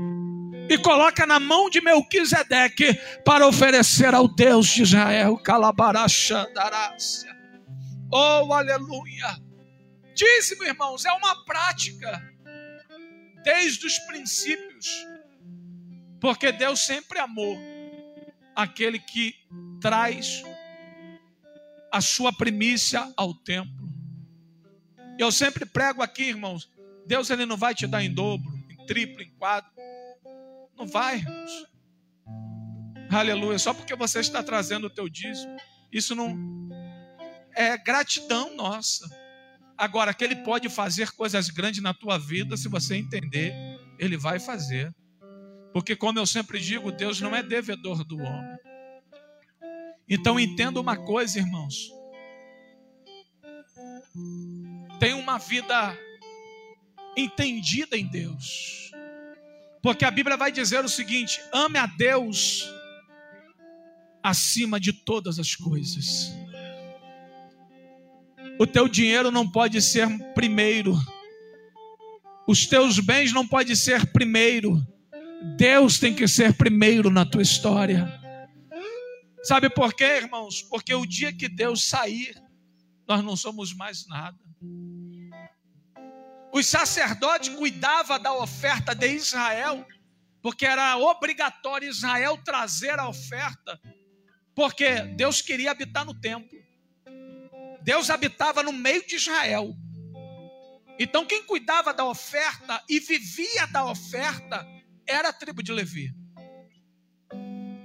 [0.71, 5.37] e coloca na mão de Melquisedeque para oferecer ao Deus de Israel.
[5.39, 7.37] Calabarachandarácia.
[8.13, 9.37] Oh, aleluia.
[10.15, 12.23] Dízimo, irmãos, é uma prática
[13.43, 14.87] desde os princípios.
[16.21, 17.59] Porque Deus sempre amou
[18.55, 19.35] aquele que
[19.81, 20.43] traz
[21.93, 23.88] a sua primícia ao templo.
[25.19, 26.71] Eu sempre prego aqui, irmãos,
[27.07, 29.71] Deus ele não vai te dar em dobro, em triplo, em quadro.
[30.77, 31.67] Não vai, irmãos.
[33.11, 33.59] Aleluia.
[33.59, 35.57] Só porque você está trazendo o teu dízimo.
[35.91, 36.37] Isso não
[37.55, 39.09] é gratidão nossa.
[39.77, 43.53] Agora, que ele pode fazer coisas grandes na tua vida, se você entender,
[43.99, 44.95] ele vai fazer.
[45.73, 48.59] Porque, como eu sempre digo, Deus não é devedor do homem.
[50.09, 51.91] Então, entenda uma coisa, irmãos.
[55.09, 55.99] Tem uma vida
[57.17, 58.93] entendida em Deus.
[59.83, 62.71] Porque a Bíblia vai dizer o seguinte: ame a Deus
[64.23, 66.31] acima de todas as coisas.
[68.61, 70.95] O teu dinheiro não pode ser primeiro.
[72.47, 74.79] Os teus bens não podem ser primeiro.
[75.57, 78.13] Deus tem que ser primeiro na tua história.
[79.43, 80.61] Sabe por quê, irmãos?
[80.61, 82.35] Porque o dia que Deus sair,
[83.09, 84.37] nós não somos mais nada.
[86.53, 89.87] Os sacerdotes cuidavam da oferta de Israel,
[90.43, 93.81] porque era obrigatório Israel trazer a oferta,
[94.55, 96.59] porque Deus queria habitar no templo.
[97.83, 99.75] Deus habitava no meio de Israel.
[100.99, 104.67] Então, quem cuidava da oferta e vivia da oferta
[105.07, 106.13] era a tribo de Levi.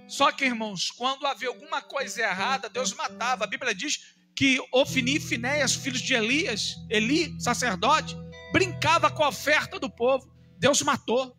[0.08, 3.44] Só que, irmãos, quando havia alguma coisa errada, Deus matava.
[3.44, 8.16] A Bíblia diz que Ofni e Finéias, filhos de Elias, Eli, sacerdote,
[8.54, 10.32] brincava com a oferta do povo.
[10.60, 11.36] Deus matou.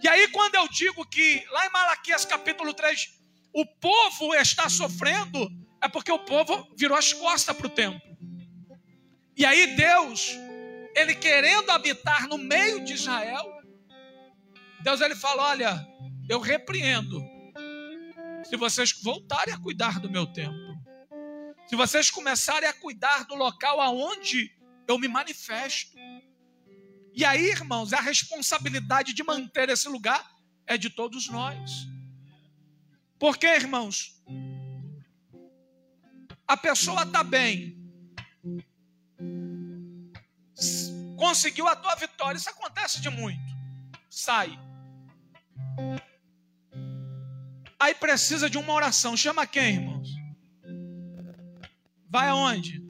[0.00, 3.08] E aí, quando eu digo que lá em Malaquias capítulo 3,
[3.52, 5.50] o povo está sofrendo,
[5.82, 8.00] é porque o povo virou as costas para o templo.
[9.36, 10.30] E aí Deus,
[10.94, 13.44] ele querendo habitar no meio de Israel,
[14.80, 15.88] Deus ele fala: Olha,
[16.28, 17.20] eu repreendo
[18.44, 20.71] se vocês voltarem a cuidar do meu templo,
[21.66, 24.50] se vocês começarem a cuidar do local aonde
[24.86, 25.96] eu me manifesto.
[27.14, 30.30] E aí, irmãos, a responsabilidade de manter esse lugar
[30.66, 31.86] é de todos nós.
[33.18, 34.22] Porque, irmãos,
[36.46, 37.78] a pessoa está bem,
[41.16, 43.40] conseguiu a tua vitória, isso acontece de muito.
[44.10, 44.58] Sai.
[47.78, 49.16] Aí precisa de uma oração.
[49.16, 50.11] Chama quem, irmãos?
[52.12, 52.84] Vai aonde?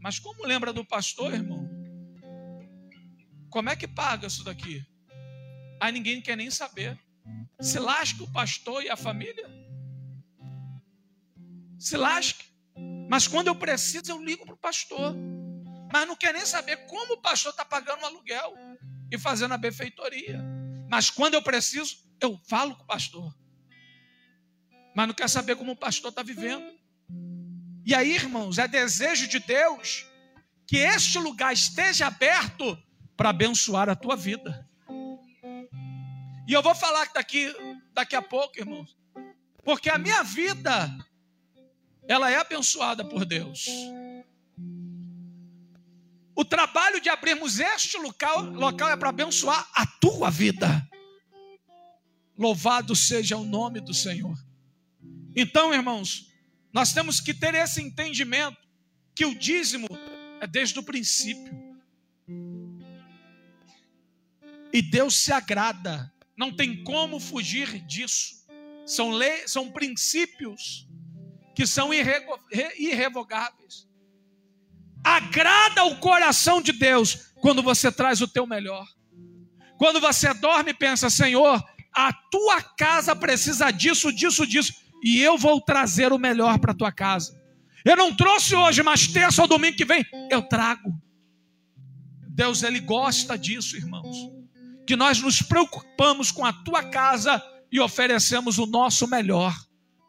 [0.00, 1.70] Mas como lembra do pastor, irmão?
[3.48, 4.84] Como é que paga isso daqui?
[5.80, 6.98] Aí ninguém quer nem saber.
[7.60, 9.48] Se lasca o pastor e a família?
[11.78, 12.46] Se lasque.
[13.08, 15.14] Mas quando eu preciso, eu ligo para o pastor.
[15.92, 18.54] Mas não quer nem saber como o pastor está pagando o aluguel
[19.08, 20.42] e fazendo a benfeitoria.
[20.90, 23.32] Mas quando eu preciso, eu falo com o pastor.
[24.96, 26.79] Mas não quer saber como o pastor está vivendo.
[27.90, 30.06] E aí, irmãos, é desejo de Deus
[30.64, 32.80] que este lugar esteja aberto
[33.16, 34.64] para abençoar a tua vida.
[36.46, 37.52] E eu vou falar daqui,
[37.92, 38.96] daqui a pouco, irmãos,
[39.64, 40.88] porque a minha vida,
[42.06, 43.66] ela é abençoada por Deus.
[46.32, 50.88] O trabalho de abrirmos este local, local é para abençoar a tua vida.
[52.38, 54.38] Louvado seja o nome do Senhor.
[55.34, 56.29] Então, irmãos,
[56.72, 58.58] nós temos que ter esse entendimento
[59.14, 59.86] que o dízimo
[60.40, 61.52] é desde o princípio.
[64.72, 68.46] E Deus se agrada não tem como fugir disso.
[68.86, 70.88] São leis, são princípios
[71.54, 73.86] que são irrevogáveis.
[75.04, 78.86] Agrada o coração de Deus quando você traz o teu melhor.
[79.76, 85.38] Quando você dorme e pensa, Senhor, a tua casa precisa disso, disso, disso, e eu
[85.38, 87.38] vou trazer o melhor para a tua casa.
[87.84, 90.92] Eu não trouxe hoje, mas terça ou domingo que vem, eu trago.
[92.28, 94.40] Deus, Ele gosta disso, irmãos
[94.90, 99.56] que nós nos preocupamos com a tua casa e oferecemos o nosso melhor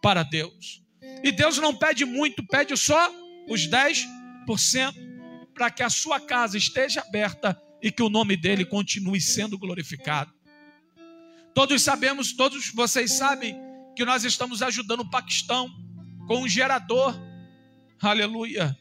[0.01, 0.82] para Deus.
[1.23, 3.12] E Deus não pede muito, pede só
[3.47, 4.08] os 10%
[5.54, 10.34] para que a sua casa esteja aberta e que o nome dele continue sendo glorificado.
[11.54, 13.56] Todos sabemos, todos vocês sabem
[13.95, 15.69] que nós estamos ajudando o Paquistão
[16.27, 17.15] com um gerador.
[18.01, 18.77] Aleluia.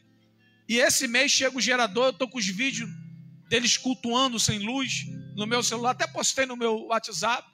[0.67, 2.89] E esse mês chega o gerador, eu estou com os vídeos
[3.49, 7.47] deles cultuando sem luz no meu celular, até postei no meu WhatsApp.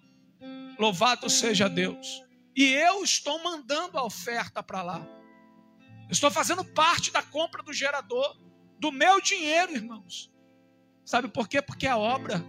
[0.77, 2.21] Louvado seja Deus.
[2.55, 5.07] E eu estou mandando a oferta para lá.
[6.09, 8.37] Estou fazendo parte da compra do gerador,
[8.79, 10.31] do meu dinheiro, irmãos.
[11.03, 11.61] Sabe por quê?
[11.61, 12.43] Porque é a obra.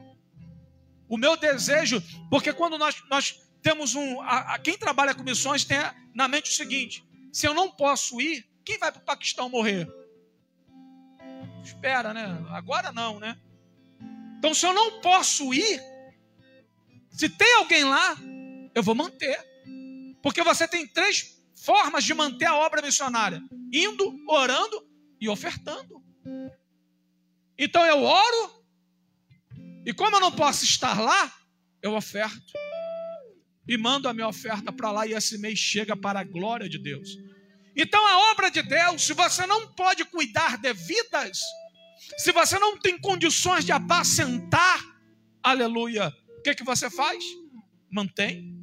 [1.08, 4.20] O meu desejo, porque quando nós, nós temos um.
[4.20, 5.78] A, a, quem trabalha com missões tem
[6.14, 9.88] na mente o seguinte: se eu não posso ir, quem vai para o Paquistão morrer?
[11.62, 12.44] Espera, né?
[12.50, 13.38] Agora não, né?
[14.38, 15.80] Então, se eu não posso ir,
[17.10, 18.16] se tem alguém lá,
[18.74, 19.38] eu vou manter.
[20.22, 23.42] Porque você tem três formas de manter a obra missionária:
[23.72, 24.86] indo, orando
[25.20, 26.02] e ofertando.
[27.58, 28.64] Então eu oro,
[29.84, 31.32] e como eu não posso estar lá,
[31.82, 32.52] eu oferto.
[33.68, 36.78] E mando a minha oferta para lá, e esse mês chega para a glória de
[36.78, 37.18] Deus.
[37.76, 41.38] Então a obra de Deus, se você não pode cuidar de vidas,
[42.16, 44.80] se você não tem condições de apacentar,
[45.42, 47.22] aleluia, o que, que você faz?
[47.90, 48.56] Mantém.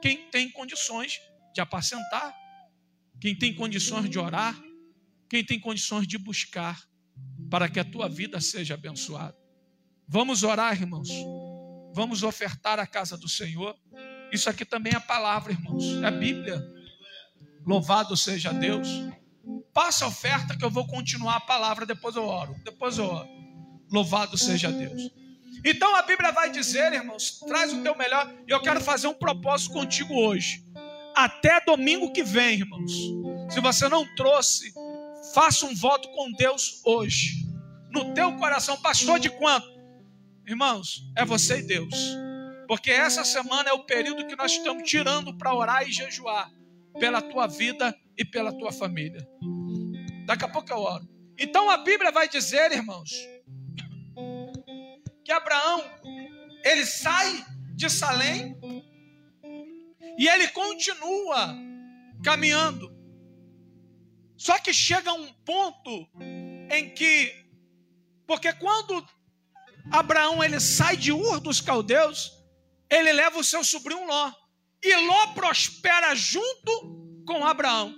[0.00, 1.20] Quem tem condições
[1.52, 2.34] de apacentar,
[3.20, 4.56] quem tem condições de orar,
[5.28, 6.80] quem tem condições de buscar.
[7.50, 9.36] para que a tua vida seja abençoada.
[10.08, 11.08] Vamos orar, irmãos.
[11.94, 13.76] Vamos ofertar a casa do Senhor.
[14.36, 15.82] Isso aqui também é a palavra, irmãos.
[16.02, 16.62] É a Bíblia.
[17.66, 18.86] Louvado seja Deus.
[19.72, 22.54] Passa a oferta que eu vou continuar a palavra, depois eu oro.
[22.62, 23.28] Depois eu oro.
[23.90, 25.10] Louvado seja Deus.
[25.64, 28.30] Então a Bíblia vai dizer, irmãos, traz o teu melhor.
[28.46, 30.62] E eu quero fazer um propósito contigo hoje.
[31.14, 32.92] Até domingo que vem, irmãos.
[33.48, 34.70] Se você não trouxe,
[35.34, 37.46] faça um voto com Deus hoje.
[37.90, 39.66] No teu coração, pastor de quanto?
[40.46, 42.25] Irmãos, é você e Deus.
[42.66, 46.50] Porque essa semana é o período que nós estamos tirando para orar e jejuar
[46.98, 49.26] pela tua vida e pela tua família.
[50.26, 51.08] Daqui a pouco eu oro.
[51.38, 53.10] Então a Bíblia vai dizer, irmãos,
[55.24, 55.82] que Abraão
[56.64, 58.56] ele sai de Salém
[60.18, 61.54] e ele continua
[62.24, 62.94] caminhando.
[64.36, 66.08] Só que chega um ponto
[66.70, 67.32] em que,
[68.26, 69.06] porque quando
[69.90, 72.35] Abraão ele sai de Ur dos caldeus,
[72.90, 74.32] ele leva o seu sobrinho Ló.
[74.82, 77.94] E Ló prospera junto com Abraão.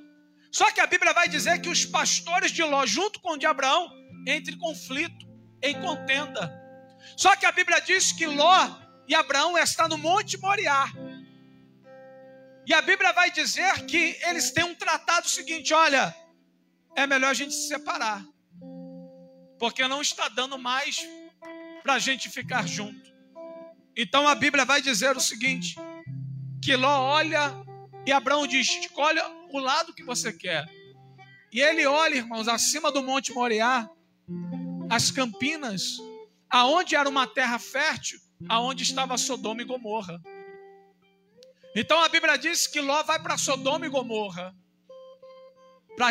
[0.51, 3.47] Só que a Bíblia vai dizer que os pastores de Ló, junto com o de
[3.47, 3.91] Abraão,
[4.27, 5.27] entram em conflito,
[5.63, 6.53] em contenda.
[7.17, 8.71] Só que a Bíblia diz que Ló
[9.07, 10.87] e Abraão estão no Monte Moriá.
[12.67, 16.15] E a Bíblia vai dizer que eles têm um tratado seguinte: olha,
[16.95, 18.23] é melhor a gente se separar,
[19.59, 20.99] porque não está dando mais
[21.83, 23.08] para a gente ficar junto.
[24.01, 25.75] Então a Bíblia vai dizer o seguinte:
[26.63, 27.53] que Ló olha
[28.07, 30.65] e Abraão diz: escolha o lado que você quer.
[31.53, 33.91] E ele olha, irmãos, acima do Monte Moriá,
[34.89, 35.99] as campinas,
[36.49, 40.23] aonde era uma terra fértil, aonde estava Sodoma e Gomorra.
[41.75, 44.55] Então a Bíblia diz que Ló vai para Sodoma e Gomorra,
[45.97, 46.11] para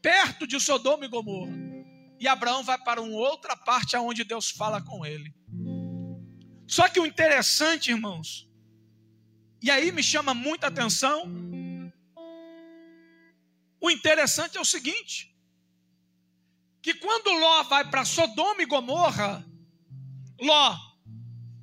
[0.00, 1.52] perto de Sodoma e Gomorra.
[2.20, 5.34] E Abraão vai para uma outra parte aonde Deus fala com ele.
[6.66, 8.48] Só que o interessante, irmãos,
[9.62, 11.24] e aí me chama muita atenção,
[13.80, 15.34] o interessante é o seguinte:
[16.82, 19.44] que quando Ló vai para Sodoma e Gomorra,
[20.40, 20.76] Ló,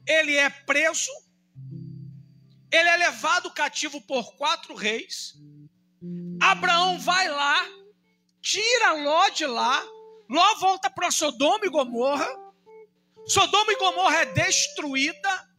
[0.08, 1.12] ele é preso,
[2.72, 5.36] ele é levado cativo por quatro reis.
[6.42, 7.66] Abraão vai lá,
[8.42, 9.82] tira Ló de lá,
[10.30, 12.42] Ló volta para Sodoma e Gomorra.
[13.28, 15.50] Sodoma e Gomorra é destruída.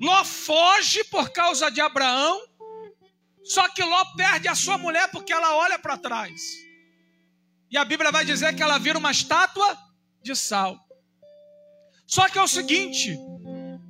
[0.00, 2.40] Ló foge por causa de Abraão.
[3.44, 6.40] Só que Ló perde a sua mulher porque ela olha para trás.
[7.70, 9.78] E a Bíblia vai dizer que ela vira uma estátua
[10.22, 10.78] de sal.
[12.06, 13.18] Só que é o seguinte: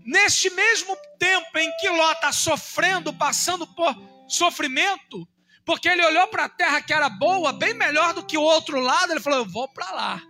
[0.05, 3.95] neste mesmo tempo em que Ló está sofrendo, passando por
[4.29, 5.27] sofrimento,
[5.65, 8.81] porque ele olhou para a terra que era boa, bem melhor do que o outro
[8.81, 10.23] lado, ele falou: Eu vou para lá,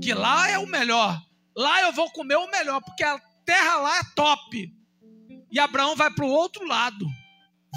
[0.00, 1.20] que lá é o melhor,
[1.56, 4.72] lá eu vou comer o melhor, porque a terra lá é top.
[5.50, 7.06] E Abraão vai para o outro lado,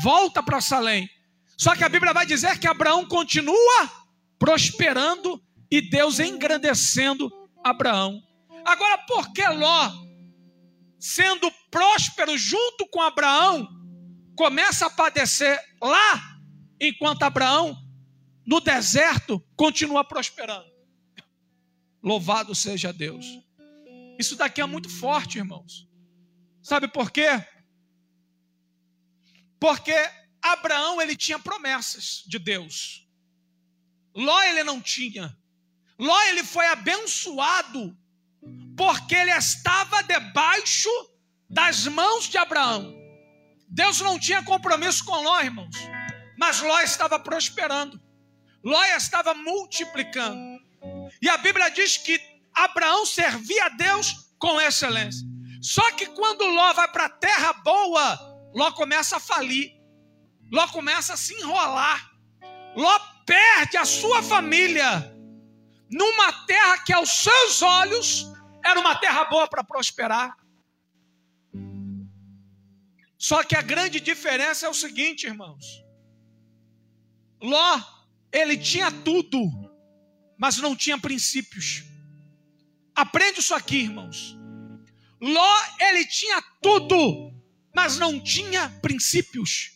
[0.01, 1.09] volta para Salém.
[1.57, 4.05] Só que a Bíblia vai dizer que Abraão continua
[4.37, 7.31] prosperando e Deus engrandecendo
[7.63, 8.21] Abraão.
[8.63, 9.91] Agora, por que Ló,
[10.99, 13.67] sendo próspero junto com Abraão,
[14.35, 16.39] começa a padecer lá,
[16.79, 17.77] enquanto Abraão,
[18.45, 20.65] no deserto, continua prosperando?
[22.03, 23.25] Louvado seja Deus.
[24.17, 25.87] Isso daqui é muito forte, irmãos.
[26.61, 27.45] Sabe por quê?
[29.59, 29.95] Porque
[30.41, 33.07] Abraão ele tinha promessas de Deus.
[34.15, 35.37] Ló ele não tinha.
[35.99, 37.97] Ló ele foi abençoado
[38.77, 40.89] porque ele estava debaixo
[41.49, 42.93] das mãos de Abraão.
[43.67, 45.75] Deus não tinha compromisso com Ló, irmãos,
[46.37, 47.99] mas Ló estava prosperando,
[48.63, 50.63] Ló estava multiplicando.
[51.21, 52.19] E a Bíblia diz que
[52.55, 55.27] Abraão servia a Deus com excelência.
[55.61, 58.19] Só que quando Ló vai para a terra boa,
[58.53, 59.71] Ló começa a falir,
[60.51, 62.11] Ló começa a se enrolar,
[62.75, 65.11] Ló perde a sua família
[65.89, 68.31] numa terra que aos seus olhos
[68.63, 70.35] era uma terra boa para prosperar.
[73.17, 75.83] Só que a grande diferença é o seguinte, irmãos.
[77.41, 77.81] Ló,
[78.31, 79.39] ele tinha tudo,
[80.37, 81.83] mas não tinha princípios.
[82.95, 84.37] Aprende isso aqui, irmãos.
[85.21, 87.33] Ló, ele tinha tudo,
[87.75, 89.71] mas não tinha princípios.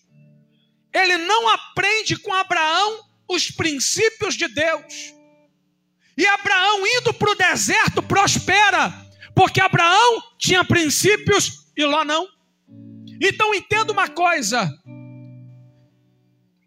[0.93, 5.13] Ele não aprende com Abraão os princípios de Deus.
[6.17, 8.93] E Abraão, indo para o deserto, prospera,
[9.35, 12.27] porque Abraão tinha princípios e Ló não.
[13.21, 14.69] Então entenda uma coisa: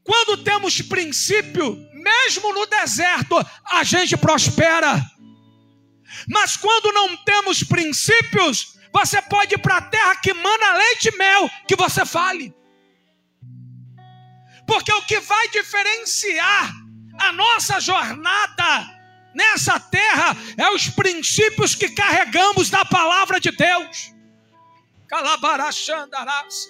[0.03, 5.12] quando temos princípio, mesmo no deserto, a gente prospera.
[6.29, 11.17] Mas quando não temos princípios, você pode ir para a terra que mana leite e
[11.17, 12.55] mel, que você fale.
[14.67, 16.73] Porque o que vai diferenciar
[17.19, 19.03] a nossa jornada
[19.35, 24.13] nessa terra é os princípios que carregamos da palavra de Deus.
[25.09, 26.69] Calabarachandarás.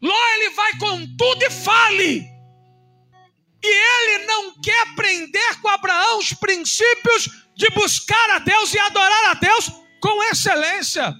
[0.00, 2.38] Ló ele vai com tudo e fale.
[3.62, 7.28] E ele não quer aprender com Abraão os princípios
[7.58, 9.68] de buscar a Deus e adorar a Deus
[10.00, 11.12] com excelência.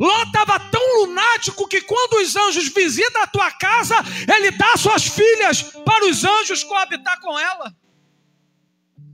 [0.00, 3.94] Ló estava tão lunático que quando os anjos visitam a tua casa,
[4.34, 7.74] ele dá suas filhas para os anjos coabitar com ela.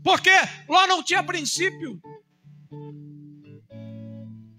[0.04, 0.30] Porque
[0.68, 2.00] Ló não tinha princípio.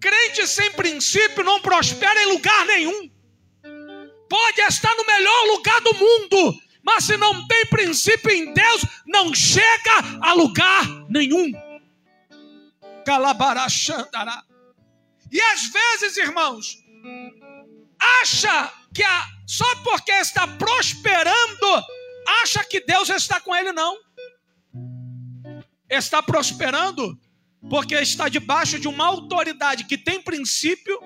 [0.01, 3.09] Crente sem princípio não prospera em lugar nenhum.
[4.29, 9.33] Pode estar no melhor lugar do mundo, mas se não tem princípio em Deus, não
[9.33, 11.49] chega a lugar nenhum.
[13.03, 14.43] Calabarachandará.
[15.31, 16.77] E às vezes, irmãos,
[18.21, 21.85] acha que a, só porque está prosperando,
[22.41, 23.97] acha que Deus está com ele, não.
[25.89, 27.19] Está prosperando
[27.69, 30.99] porque está debaixo de uma autoridade que tem princípio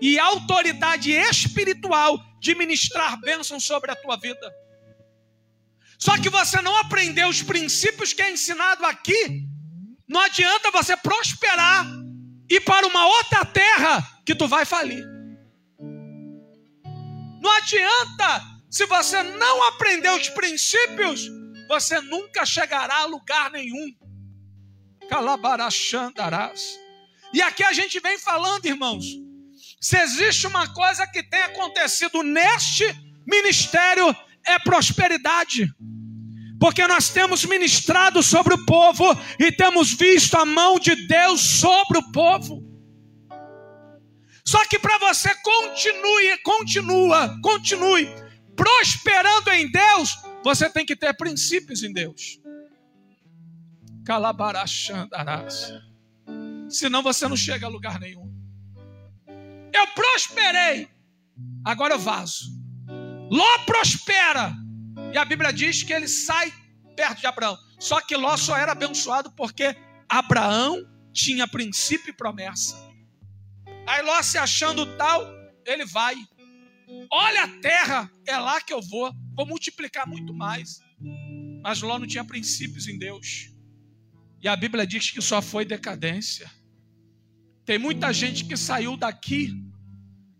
[0.00, 4.52] e autoridade espiritual de ministrar bênçãos sobre a tua vida.
[5.98, 9.46] Só que você não aprendeu os princípios que é ensinado aqui,
[10.08, 11.86] não adianta você prosperar
[12.48, 15.04] e para uma outra terra que tu vai falir.
[17.40, 21.28] Não adianta, se você não aprender os princípios,
[21.68, 23.92] você nunca chegará a lugar nenhum.
[25.08, 26.78] Calabarachandarás.
[27.32, 29.04] E aqui a gente vem falando, irmãos,
[29.80, 32.84] se existe uma coisa que tem acontecido neste
[33.26, 34.14] ministério,
[34.46, 35.68] é prosperidade
[36.58, 39.04] porque nós temos ministrado sobre o povo
[39.38, 42.62] e temos visto a mão de Deus sobre o povo.
[44.44, 48.24] Só que para você continue, continua, continue
[48.54, 52.40] prosperando em Deus, você tem que ter princípios em Deus.
[54.04, 55.72] Calabarachandarás.
[56.68, 58.32] Senão você não chega a lugar nenhum.
[59.72, 60.88] Eu prosperei,
[61.64, 62.44] agora eu vazo.
[63.30, 64.54] Ló prospera,
[65.12, 66.52] e a Bíblia diz que ele sai
[66.96, 67.56] perto de Abraão.
[67.78, 69.76] Só que Ló só era abençoado porque
[70.08, 72.76] Abraão tinha princípio e promessa.
[73.86, 75.24] Aí Ló se achando tal,
[75.66, 76.16] ele vai.
[77.10, 79.12] Olha a terra, é lá que eu vou.
[79.34, 80.80] Vou multiplicar muito mais.
[81.62, 83.50] Mas Ló não tinha princípios em Deus.
[84.40, 86.50] E a Bíblia diz que só foi decadência.
[87.64, 89.50] Tem muita gente que saiu daqui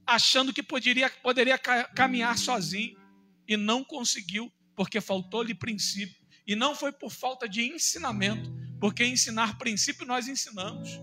[0.06, 3.03] achando que poderia, poderia caminhar sozinho
[3.46, 6.16] e não conseguiu porque faltou-lhe princípio.
[6.46, 11.00] E não foi por falta de ensinamento, porque ensinar princípio nós ensinamos.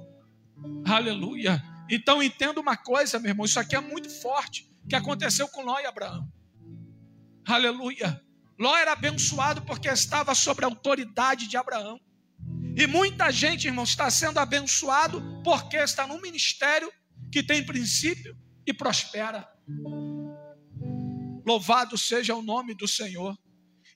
[0.85, 1.63] Aleluia.
[1.89, 5.79] Então entenda uma coisa, meu irmão, isso aqui é muito forte, que aconteceu com Ló
[5.79, 6.31] e Abraão.
[7.45, 8.21] Aleluia.
[8.59, 11.99] Ló era abençoado porque estava sob a autoridade de Abraão.
[12.77, 16.91] E muita gente, irmão, está sendo abençoado porque está num ministério
[17.31, 19.47] que tem princípio e prospera.
[21.45, 23.37] Louvado seja o nome do Senhor.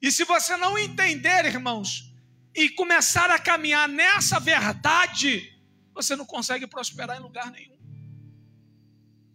[0.02, 2.14] E se você não entender, irmãos,
[2.56, 5.54] e começar a caminhar nessa verdade,
[5.94, 7.76] você não consegue prosperar em lugar nenhum.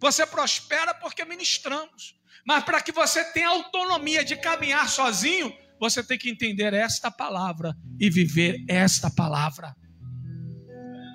[0.00, 2.18] Você prospera porque ministramos.
[2.46, 7.76] Mas para que você tenha autonomia de caminhar sozinho, você tem que entender esta palavra
[7.98, 9.76] e viver esta palavra.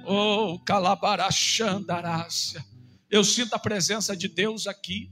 [0.05, 2.63] Oh, calabarachandarácia.
[3.09, 5.09] Eu sinto a presença de Deus aqui.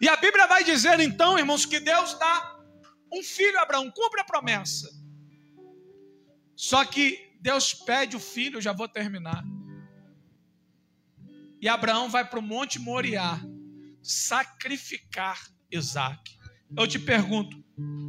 [0.00, 2.60] E a Bíblia vai dizer então, irmãos, que Deus dá
[3.12, 4.88] um filho a Abraão, cumpre a promessa.
[6.54, 9.42] Só que Deus pede o filho, já vou terminar.
[11.60, 13.40] E Abraão vai para o Monte Moriá
[14.02, 16.38] sacrificar Isaac.
[16.76, 17.62] Eu te pergunto: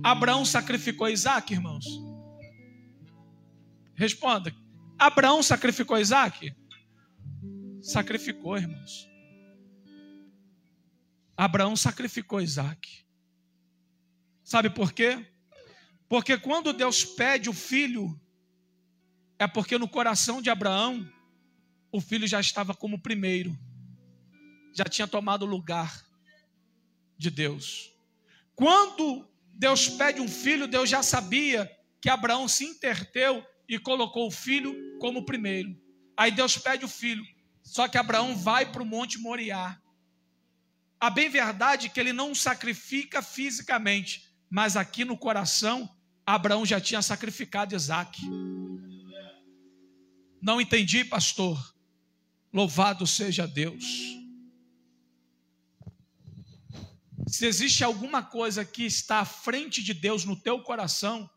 [0.03, 1.85] Abraão sacrificou Isaac, irmãos?
[3.95, 4.53] Responda:
[4.97, 6.53] Abraão sacrificou Isaac?
[7.81, 9.10] Sacrificou, irmãos.
[11.41, 13.03] Abraão sacrificou Isaac.
[14.43, 15.25] Sabe por quê?
[16.07, 18.15] Porque quando Deus pede o filho,
[19.39, 21.11] é porque no coração de Abraão,
[21.91, 23.57] o filho já estava como primeiro,
[24.71, 26.05] já tinha tomado o lugar
[27.17, 27.91] de Deus.
[28.53, 31.67] Quando Deus pede um filho, Deus já sabia
[31.99, 35.75] que Abraão se interteu e colocou o filho como primeiro.
[36.15, 37.25] Aí Deus pede o filho,
[37.63, 39.80] só que Abraão vai para o Monte Moriá.
[41.01, 45.89] A bem verdade que ele não sacrifica fisicamente, mas aqui no coração,
[46.23, 48.21] Abraão já tinha sacrificado Isaac.
[50.39, 51.75] Não entendi, pastor.
[52.53, 53.83] Louvado seja Deus.
[57.25, 61.27] Se existe alguma coisa que está à frente de Deus no teu coração,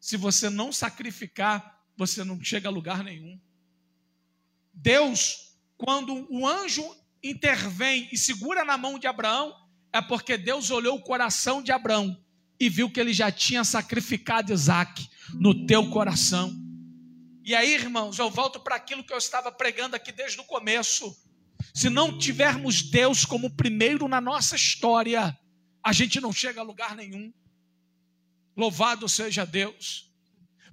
[0.00, 3.40] se você não sacrificar, você não chega a lugar nenhum.
[4.72, 9.54] Deus, quando o anjo intervém e segura na mão de Abraão,
[9.92, 12.16] é porque Deus olhou o coração de Abraão
[12.60, 16.54] e viu que ele já tinha sacrificado Isaac no teu coração.
[17.42, 21.14] E aí, irmãos, eu volto para aquilo que eu estava pregando aqui desde o começo.
[21.74, 25.36] Se não tivermos Deus como primeiro na nossa história,
[25.82, 27.32] a gente não chega a lugar nenhum.
[28.56, 30.10] Louvado seja Deus.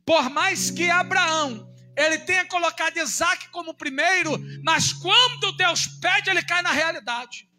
[0.05, 6.43] Por mais que Abraão ele tenha colocado Isaac como primeiro, mas quando Deus pede, ele
[6.43, 7.49] cai na realidade.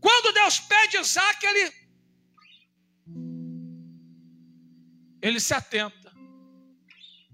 [0.00, 1.80] Quando Deus pede Isaac, ele
[5.22, 6.10] ele se atenta.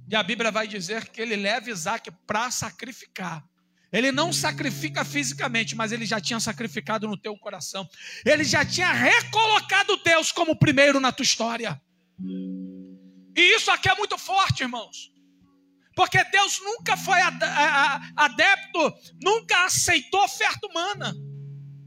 [0.09, 3.45] E a Bíblia vai dizer que ele leva Isaac para sacrificar.
[3.93, 7.89] Ele não sacrifica fisicamente, mas ele já tinha sacrificado no teu coração.
[8.25, 11.81] Ele já tinha recolocado Deus como primeiro na tua história.
[12.21, 15.13] E isso aqui é muito forte, irmãos.
[15.97, 17.19] Porque Deus nunca foi
[18.15, 21.15] adepto, nunca aceitou oferta humana.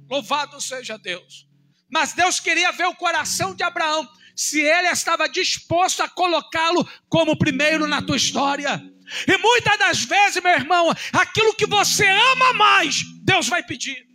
[0.10, 1.48] Louvado seja Deus.
[1.88, 7.38] Mas Deus queria ver o coração de Abraão se ele estava disposto a colocá-lo como
[7.38, 8.82] primeiro na tua história.
[9.28, 14.08] E muitas das vezes, meu irmão, aquilo que você ama mais, Deus vai pedir.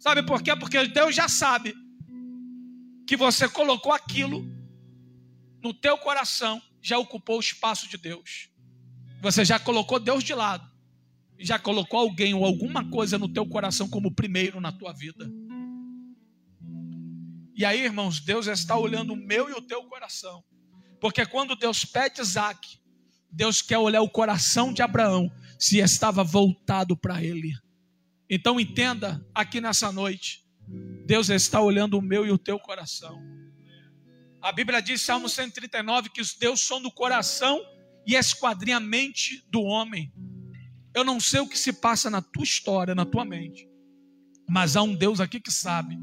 [0.00, 0.56] Sabe por quê?
[0.56, 1.74] Porque Deus já sabe
[3.06, 4.44] que você colocou aquilo
[5.62, 8.52] no teu coração, já ocupou o espaço de Deus.
[9.24, 10.70] Você já colocou Deus de lado.
[11.38, 15.26] Já colocou alguém ou alguma coisa no teu coração como primeiro na tua vida.
[17.56, 20.44] E aí, irmãos, Deus está olhando o meu e o teu coração.
[21.00, 22.78] Porque quando Deus pede Isaac,
[23.30, 27.50] Deus quer olhar o coração de Abraão, se estava voltado para ele.
[28.28, 30.44] Então entenda aqui nessa noite,
[31.06, 33.18] Deus está olhando o meu e o teu coração.
[34.42, 37.58] A Bíblia diz, Salmo 139, que os Deus são do coração
[38.06, 40.12] e esquadrinha a mente do homem.
[40.94, 43.68] Eu não sei o que se passa na tua história, na tua mente,
[44.48, 45.98] mas há um Deus aqui que sabe.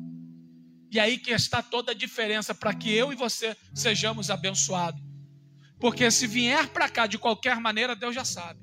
[0.91, 5.01] E aí que está toda a diferença para que eu e você sejamos abençoados.
[5.79, 8.59] Porque se vier para cá de qualquer maneira, Deus já sabe.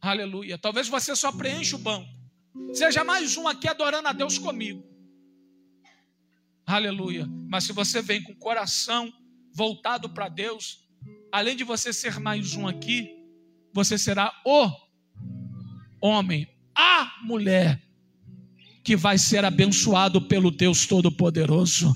[0.00, 0.58] Aleluia.
[0.58, 2.08] Talvez você só preencha o banco.
[2.72, 4.84] Seja mais um aqui adorando a Deus comigo.
[6.66, 7.26] Aleluia.
[7.48, 9.12] Mas se você vem com o coração
[9.54, 10.87] voltado para Deus,
[11.32, 13.10] além de você ser mais um aqui,
[13.72, 14.70] você será o
[16.00, 17.82] homem, a mulher
[18.82, 21.92] que vai ser abençoado pelo Deus Todo-Poderoso.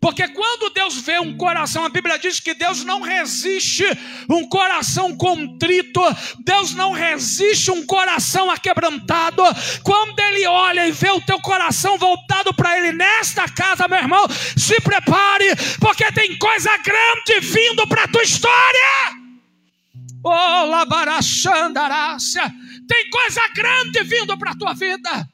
[0.00, 3.84] Porque quando Deus vê um coração, a Bíblia diz que Deus não resiste
[4.28, 6.00] um coração contrito,
[6.44, 9.42] Deus não resiste um coração aquebrantado.
[9.82, 14.26] Quando Ele olha e vê o teu coração voltado para Ele nesta casa, meu irmão,
[14.56, 19.18] se prepare, porque tem coisa grande vindo para a tua história.
[20.22, 22.42] Oh, labarachandarácia,
[22.86, 25.28] tem coisa grande vindo para a tua vida.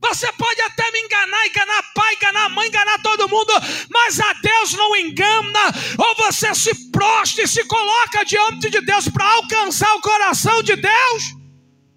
[0.00, 3.52] Você pode até me enganar, enganar pai, enganar mãe, enganar todo mundo,
[3.90, 5.60] mas a Deus não engana.
[5.98, 10.76] Ou você se prostra e se coloca diante de Deus para alcançar o coração de
[10.76, 11.22] Deus,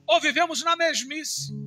[0.07, 1.60] ou vivemos na mesmice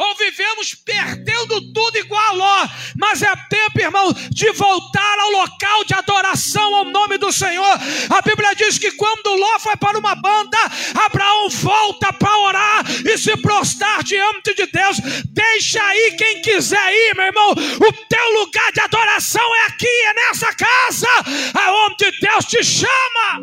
[0.00, 5.84] ou vivemos perdendo tudo igual a Ló, mas é tempo, irmão, de voltar ao local
[5.84, 7.78] de adoração ao nome do Senhor.
[8.08, 10.56] A Bíblia diz que quando Ló foi para uma banda,
[11.04, 14.96] Abraão volta para orar e se prostrar diante de Deus.
[15.26, 17.50] Deixa aí quem quiser ir, meu irmão.
[17.50, 21.08] O teu lugar de adoração é aqui, é nessa casa,
[21.54, 23.40] aonde Deus te chama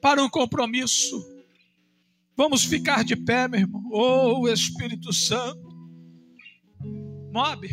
[0.00, 1.35] para um compromisso
[2.36, 3.82] Vamos ficar de pé, meu irmão.
[3.90, 5.66] Oh, Espírito Santo.
[7.32, 7.68] Mob.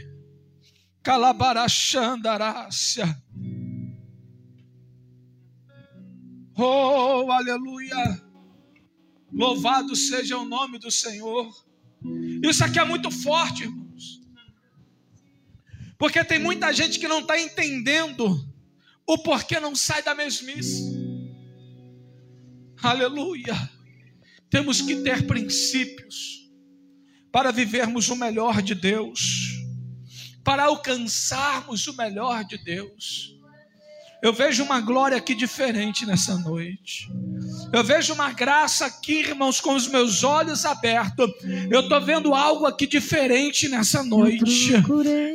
[1.04, 3.22] Calabarachandarácia.
[6.56, 8.24] Oh, aleluia.
[9.32, 11.52] Louvado seja o nome do Senhor.
[12.44, 14.22] Isso aqui é muito forte, irmãos.
[15.98, 18.48] Porque tem muita gente que não está entendendo
[19.06, 20.94] o porquê não sai da mesmice.
[22.82, 23.54] Aleluia.
[24.54, 26.48] Temos que ter princípios
[27.32, 29.60] para vivermos o melhor de Deus,
[30.44, 33.36] para alcançarmos o melhor de Deus.
[34.24, 37.12] Eu vejo uma glória aqui diferente nessa noite.
[37.74, 41.30] Eu vejo uma graça aqui, irmãos, com os meus olhos abertos.
[41.70, 44.72] Eu estou vendo algo aqui diferente nessa noite.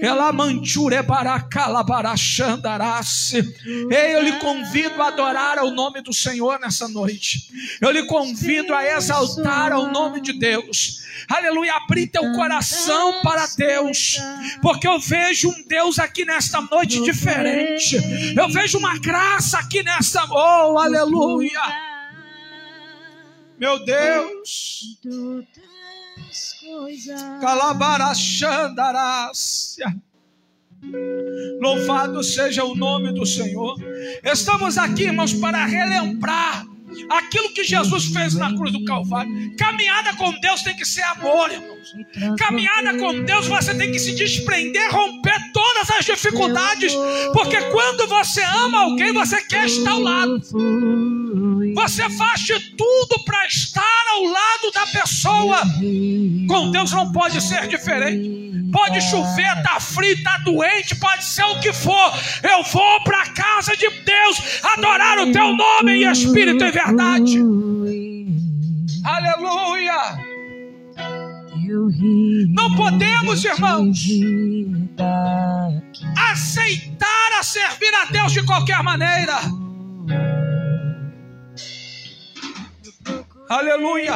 [0.01, 3.55] Ela manchure baracalabarachandarace.
[3.91, 7.47] Ei, eu lhe convido a adorar ao nome do Senhor nessa noite.
[7.83, 11.07] Eu lhe convido a exaltar ao nome de Deus.
[11.29, 14.19] Aleluia, abrir teu coração para Deus.
[14.61, 17.97] Porque eu vejo um Deus aqui nesta noite diferente.
[18.37, 20.23] Eu vejo uma graça aqui nesta.
[20.31, 21.63] Oh, aleluia.
[23.59, 24.99] Meu Deus.
[27.41, 29.97] Calabarachandarácia.
[31.61, 33.77] Louvado seja o nome do Senhor.
[34.23, 36.67] Estamos aqui, irmãos, para relembrar
[37.09, 39.57] aquilo que Jesus fez na cruz do Calvário.
[39.57, 41.93] Caminhada com Deus tem que ser amor, irmãos.
[42.39, 46.93] Caminhada com Deus você tem que se desprender, romper todas as dificuldades,
[47.33, 50.41] porque quando você ama alguém, você quer estar ao lado.
[51.79, 55.61] Você faz de tudo para estar ao lado da pessoa.
[56.49, 58.69] Com Deus não pode ser diferente.
[58.73, 62.13] Pode chover, tá frio, tá doente, pode ser o que for.
[62.43, 67.39] Eu vou para a casa de Deus adorar o teu nome em espírito e verdade.
[69.05, 70.19] Aleluia.
[72.49, 74.05] Não podemos, irmãos,
[76.33, 79.39] aceitar a servir a Deus de qualquer maneira.
[83.49, 84.13] Aleluia.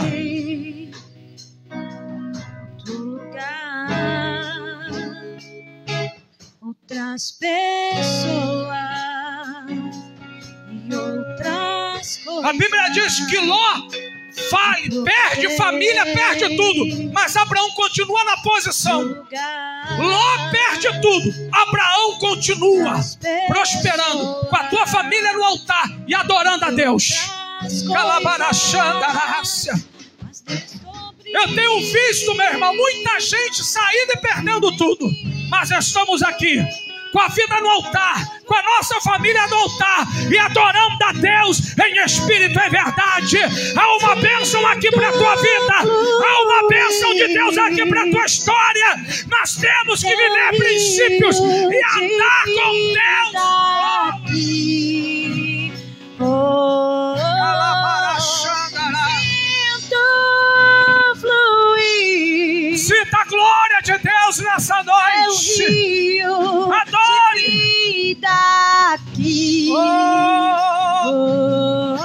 [6.61, 8.77] Outras pessoas
[10.71, 12.45] e outras coisas.
[12.45, 13.89] A Bíblia diz que Ló
[14.51, 19.27] faz, perde família, perde tudo, mas Abraão continua na posição.
[19.99, 23.01] Ló perde tudo, Abraão continua
[23.47, 27.42] prosperando com a tua família no altar e adorando a Deus.
[31.25, 35.11] Eu tenho visto, meu irmão, muita gente saindo e perdendo tudo.
[35.49, 36.63] Mas estamos aqui
[37.13, 41.77] com a vida no altar, com a nossa família no altar e adorando a Deus
[41.79, 43.39] em espírito e verdade.
[43.77, 48.03] Há uma bênção aqui para a tua vida, há uma bênção de Deus aqui para
[48.03, 48.97] a tua história.
[49.29, 54.92] Nós temos que viver princípios e andar com Deus.
[62.83, 65.63] Sinta a glória de Deus nessa noite.
[65.63, 67.41] É rio Adore.
[67.41, 67.51] de
[68.11, 68.29] vida
[68.93, 69.73] aqui.
[69.73, 69.83] Oh,
[71.05, 71.97] Oh,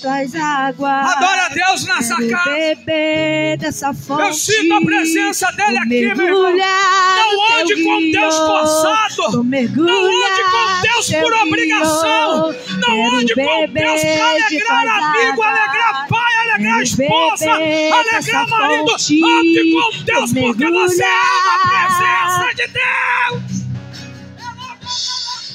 [0.00, 1.16] Tuas águas.
[1.16, 2.50] adore a Deus nessa casa.
[2.50, 4.22] beber dessa fonte.
[4.22, 6.56] Eu sinto a presença dele aqui, meu irmão.
[6.56, 8.46] Não ande com Deus rio.
[8.46, 9.32] forçado.
[9.32, 12.54] Vou mergulhar Não ande com Deus por obrigação.
[12.78, 18.92] Não ande com Deus para alegrar amigo, alegrar pai, alegrar esposa, alegrar marido.
[18.92, 23.60] Ande com Deus porque você ama a presença de Deus.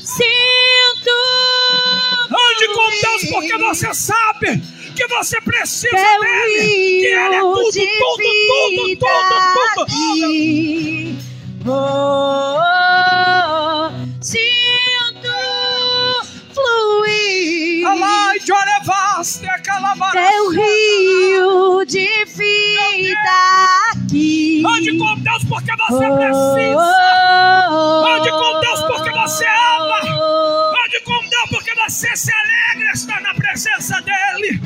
[0.05, 0.54] Sinto
[2.65, 4.61] Ande com Deus porque você sabe
[4.95, 6.59] que você precisa dele.
[7.01, 7.81] Que ele é tudo, tudo,
[8.17, 9.35] tudo, tudo,
[9.75, 9.85] tudo.
[11.67, 13.91] Oh, oh, oh.
[14.21, 15.33] Sinto
[16.53, 20.11] fluir Alai, Jorevaste, Calabara.
[20.11, 23.29] teu rio de vida
[23.91, 24.63] aqui.
[24.65, 27.67] Ande com Deus porque você Oh, precisa.
[27.71, 29.95] oh, Ande com Deus porque você ama.
[31.89, 34.59] Você se alegra estar na presença dEle.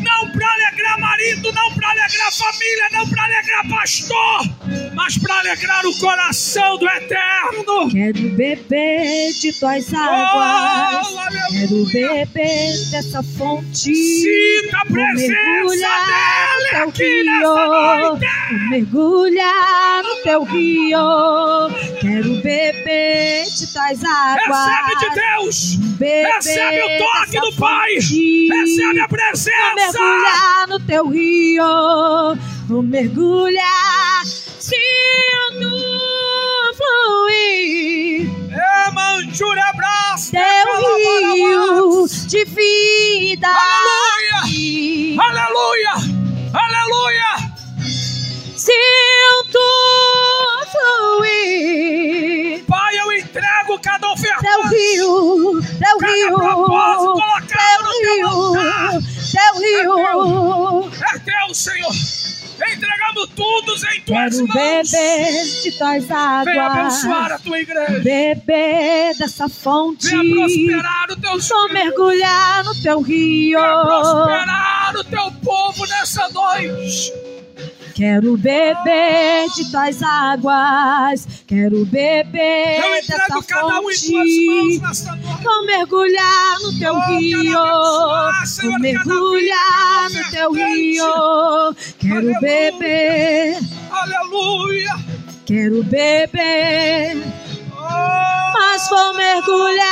[0.00, 4.57] Não para alegrar marido, não para alegrar família, não para alegrar pastor,
[4.94, 7.90] mas para alegrar o coração do Eterno.
[7.90, 11.06] Quero beber de tuas águas.
[11.08, 13.94] Oh, Quero beber dessa fonte.
[13.94, 15.32] Sinta a Vou presença
[15.68, 18.10] dEle no aqui teu nessa rio.
[18.10, 18.26] noite.
[18.50, 20.98] Vou mergulhar no teu rio.
[22.00, 24.46] Quero beber de tais águas.
[24.46, 25.78] Recebe de Deus.
[25.98, 27.94] Recebe o toque do Pai.
[27.94, 28.48] fonte.
[28.48, 29.74] Recebe a Vou presença.
[29.76, 31.64] mergulhar no teu rio.
[32.68, 34.22] Vou mergulhar.
[34.68, 35.70] Sinto
[36.76, 38.28] fluir.
[38.52, 40.30] É, manjura, abraço.
[40.30, 40.68] Teu
[41.34, 43.48] rio de vida.
[43.48, 45.22] Aleluia.
[45.22, 45.92] Aleluia.
[46.52, 47.30] Aleluia.
[48.56, 49.64] Sinto
[51.18, 52.64] fluir.
[52.66, 54.42] Pai, eu entrego cada oferta.
[54.42, 58.92] Teu rio, teu Cada rio, propósito colocado teu no teu rio, altar.
[59.32, 60.90] teu rio.
[61.14, 61.92] É teu, Senhor.
[62.60, 64.54] Entregamos tudo em tuas Quero mãos.
[64.90, 66.04] beber de tuas
[66.44, 67.32] Venha abençoar águas.
[67.32, 68.00] a tua igreja.
[68.00, 70.08] Beber dessa fonte.
[70.08, 71.72] Venha prosperar o teu Vou espírito.
[71.72, 73.58] mergulhar no teu rio.
[73.60, 77.12] Venha prosperar o teu povo nessa noite.
[77.98, 81.26] Quero beber de tuas águas.
[81.48, 84.12] Quero beber Eu dessa um fonte.
[84.12, 84.80] noite.
[85.42, 87.40] Vou mergulhar no teu Oh, rio.
[87.40, 91.74] abençoar, Senhor, Vou mergulhar no teu rio.
[91.98, 92.40] Quero Aleluia.
[92.40, 93.58] beber.
[93.90, 94.94] Aleluia.
[95.44, 97.16] Quero beber.
[97.72, 99.88] Oh, mas vou mergulhar.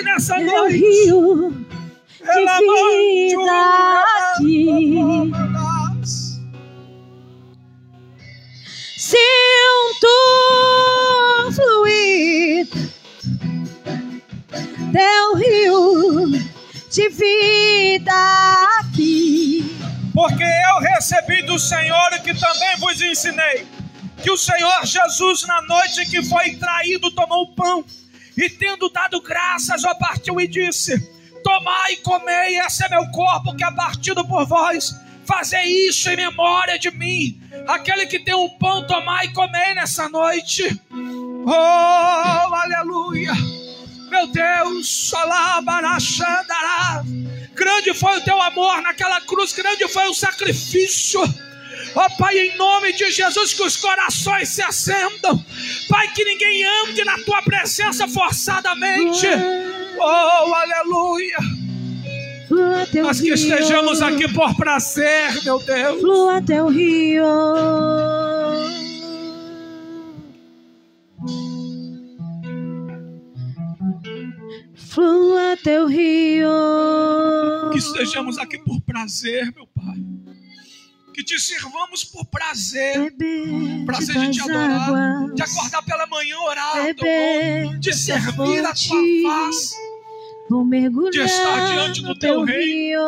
[0.00, 0.78] Aqui nessa meu noite?
[0.78, 4.04] rio de Ela vida
[4.36, 5.32] aqui.
[8.96, 10.08] Sinto
[11.54, 12.68] fluir
[14.92, 16.30] teu rio
[16.90, 18.12] de vida
[18.80, 19.76] aqui.
[20.14, 23.66] Porque eu recebi do Senhor e que também vos ensinei.
[24.22, 27.84] Que o Senhor Jesus, na noite que foi traído, tomou o pão
[28.40, 30.98] e, tendo dado graças, ó partiu e disse:
[31.42, 34.94] Tomai e comei, esse é meu corpo que é partido por vós.
[35.26, 37.40] Fazei isso em memória de mim.
[37.68, 40.80] Aquele que tem o pão, tomai e comei nessa noite.
[41.46, 43.32] Oh, aleluia.
[44.10, 45.12] Meu Deus.
[47.54, 51.20] Grande foi o teu amor naquela cruz, grande foi o sacrifício.
[51.94, 55.44] Ó Pai, em nome de Jesus, que os corações se acendam.
[55.88, 59.26] Pai, que ninguém ande na tua presença forçadamente.
[59.98, 61.38] Oh, aleluia.
[63.02, 66.00] Nós que estejamos aqui por prazer, meu Deus.
[66.00, 67.24] Flua teu rio.
[74.74, 76.48] Flua teu rio.
[77.72, 80.29] Que estejamos aqui por prazer, meu Pai.
[81.20, 83.12] Que te sirvamos por prazer.
[83.84, 85.34] Prazer de te adorar, águas.
[85.34, 89.74] de acordar pela manhã, orar, Beber de servir a tua face.
[90.48, 92.62] Vou mergulhar de estar diante do teu teu reino.
[92.62, 93.00] rio.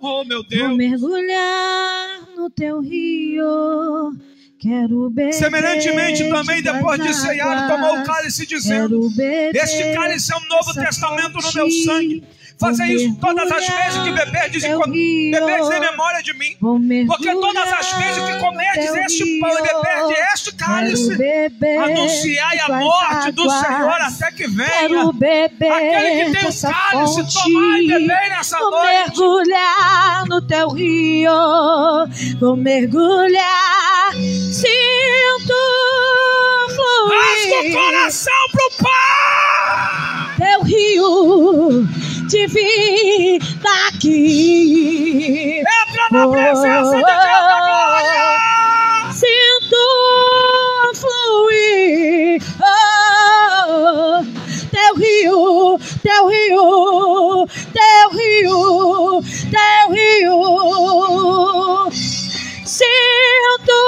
[0.00, 0.76] Oh, meu Vou Deus.
[0.76, 4.14] mergulhar no teu rio.
[4.60, 5.32] Quero beber.
[5.32, 9.10] Semelhantemente também, de depois de ceiar, tomou o cálice, dizendo:
[9.52, 12.22] Este cálice é um novo testamento no meu sangue.
[12.60, 16.54] Fazer Vou isso todas as vezes que beberdes, e beberdes em memória de mim.
[16.60, 19.62] Vou Porque todas as vezes que comerdes este pão e rio.
[19.62, 21.16] beberdes este cálice,
[21.82, 23.50] anunciai a morte do.
[23.50, 24.68] Senhor até que venha.
[25.08, 28.86] Aquele que tem o cálice, tomai e bebei nessa Vou noite.
[28.88, 31.32] mergulhar no teu rio.
[32.38, 34.12] Vou mergulhar.
[34.12, 35.54] Sinto
[37.08, 40.36] Rasga o fluir coração pro Pai.
[40.36, 41.88] teu rio
[42.30, 45.58] de vida aqui.
[45.58, 48.38] Entra na presença de Deus agora.
[49.12, 49.82] Sinto
[50.94, 54.22] fluir oh,
[54.70, 59.20] teu rio, teu rio, teu rio,
[59.50, 61.90] teu rio.
[62.64, 63.80] Sinto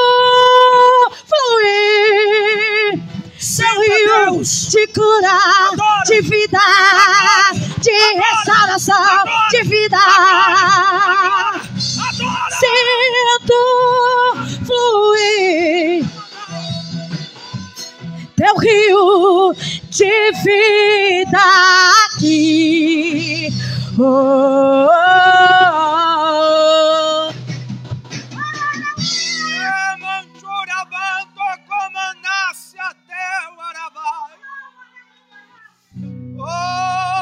[3.57, 5.39] teu rio de cura,
[5.71, 6.05] Adoro.
[6.07, 6.59] de vida,
[7.81, 9.99] de restauração, de vida.
[12.61, 13.61] Sinto
[14.67, 16.05] fluir
[18.37, 19.55] teu rio
[19.91, 21.39] de vida
[22.15, 23.49] aqui.
[23.99, 25.43] Oh, oh, oh.
[33.23, 34.39] Emanchurabando como nasce até o Arabai.
[36.39, 37.22] Oh,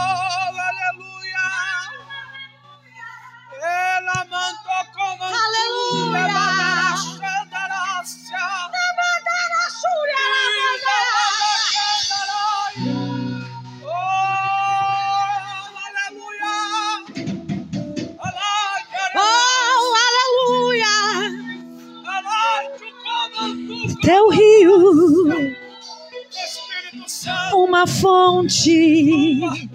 [28.51, 29.68] fonte,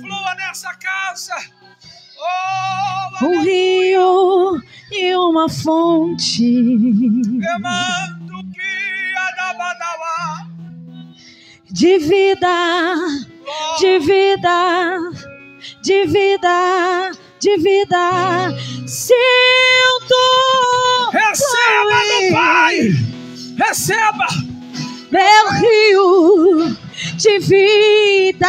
[0.00, 1.34] flua nessa casa.
[2.18, 6.64] Oh, um rio e uma fonte.
[11.70, 12.96] De vida,
[13.78, 14.98] de vida,
[15.82, 18.50] de vida, de vida.
[18.86, 20.16] Sinto
[21.12, 22.90] Receba fluir Pai.
[23.58, 24.26] Receba.
[25.10, 26.85] meu rio
[27.26, 28.46] de vida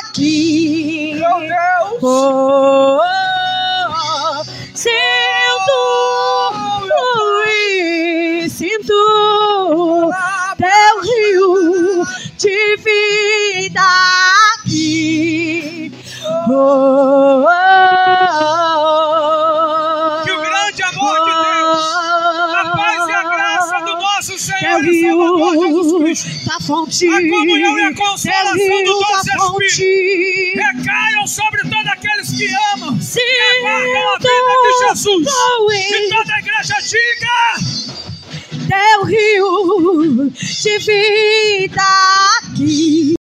[0.00, 1.14] aqui.
[1.14, 2.02] Meu Deus!
[2.02, 4.44] Oh, oh, oh.
[4.74, 5.78] sinto
[6.88, 10.10] fluir, sinto
[10.58, 12.04] teu rio
[12.36, 13.86] de vida
[14.56, 15.92] aqui.
[16.48, 17.09] Oh,
[26.50, 30.54] da fonte, A comunhão e a consolação do doce fonte.
[30.56, 35.28] recaiam sobre todos aqueles que amam e Sinto aguardam a vida de Jesus.
[35.72, 37.38] E toda a igreja diga:
[38.66, 41.82] teu rio de vida
[42.42, 43.19] aqui.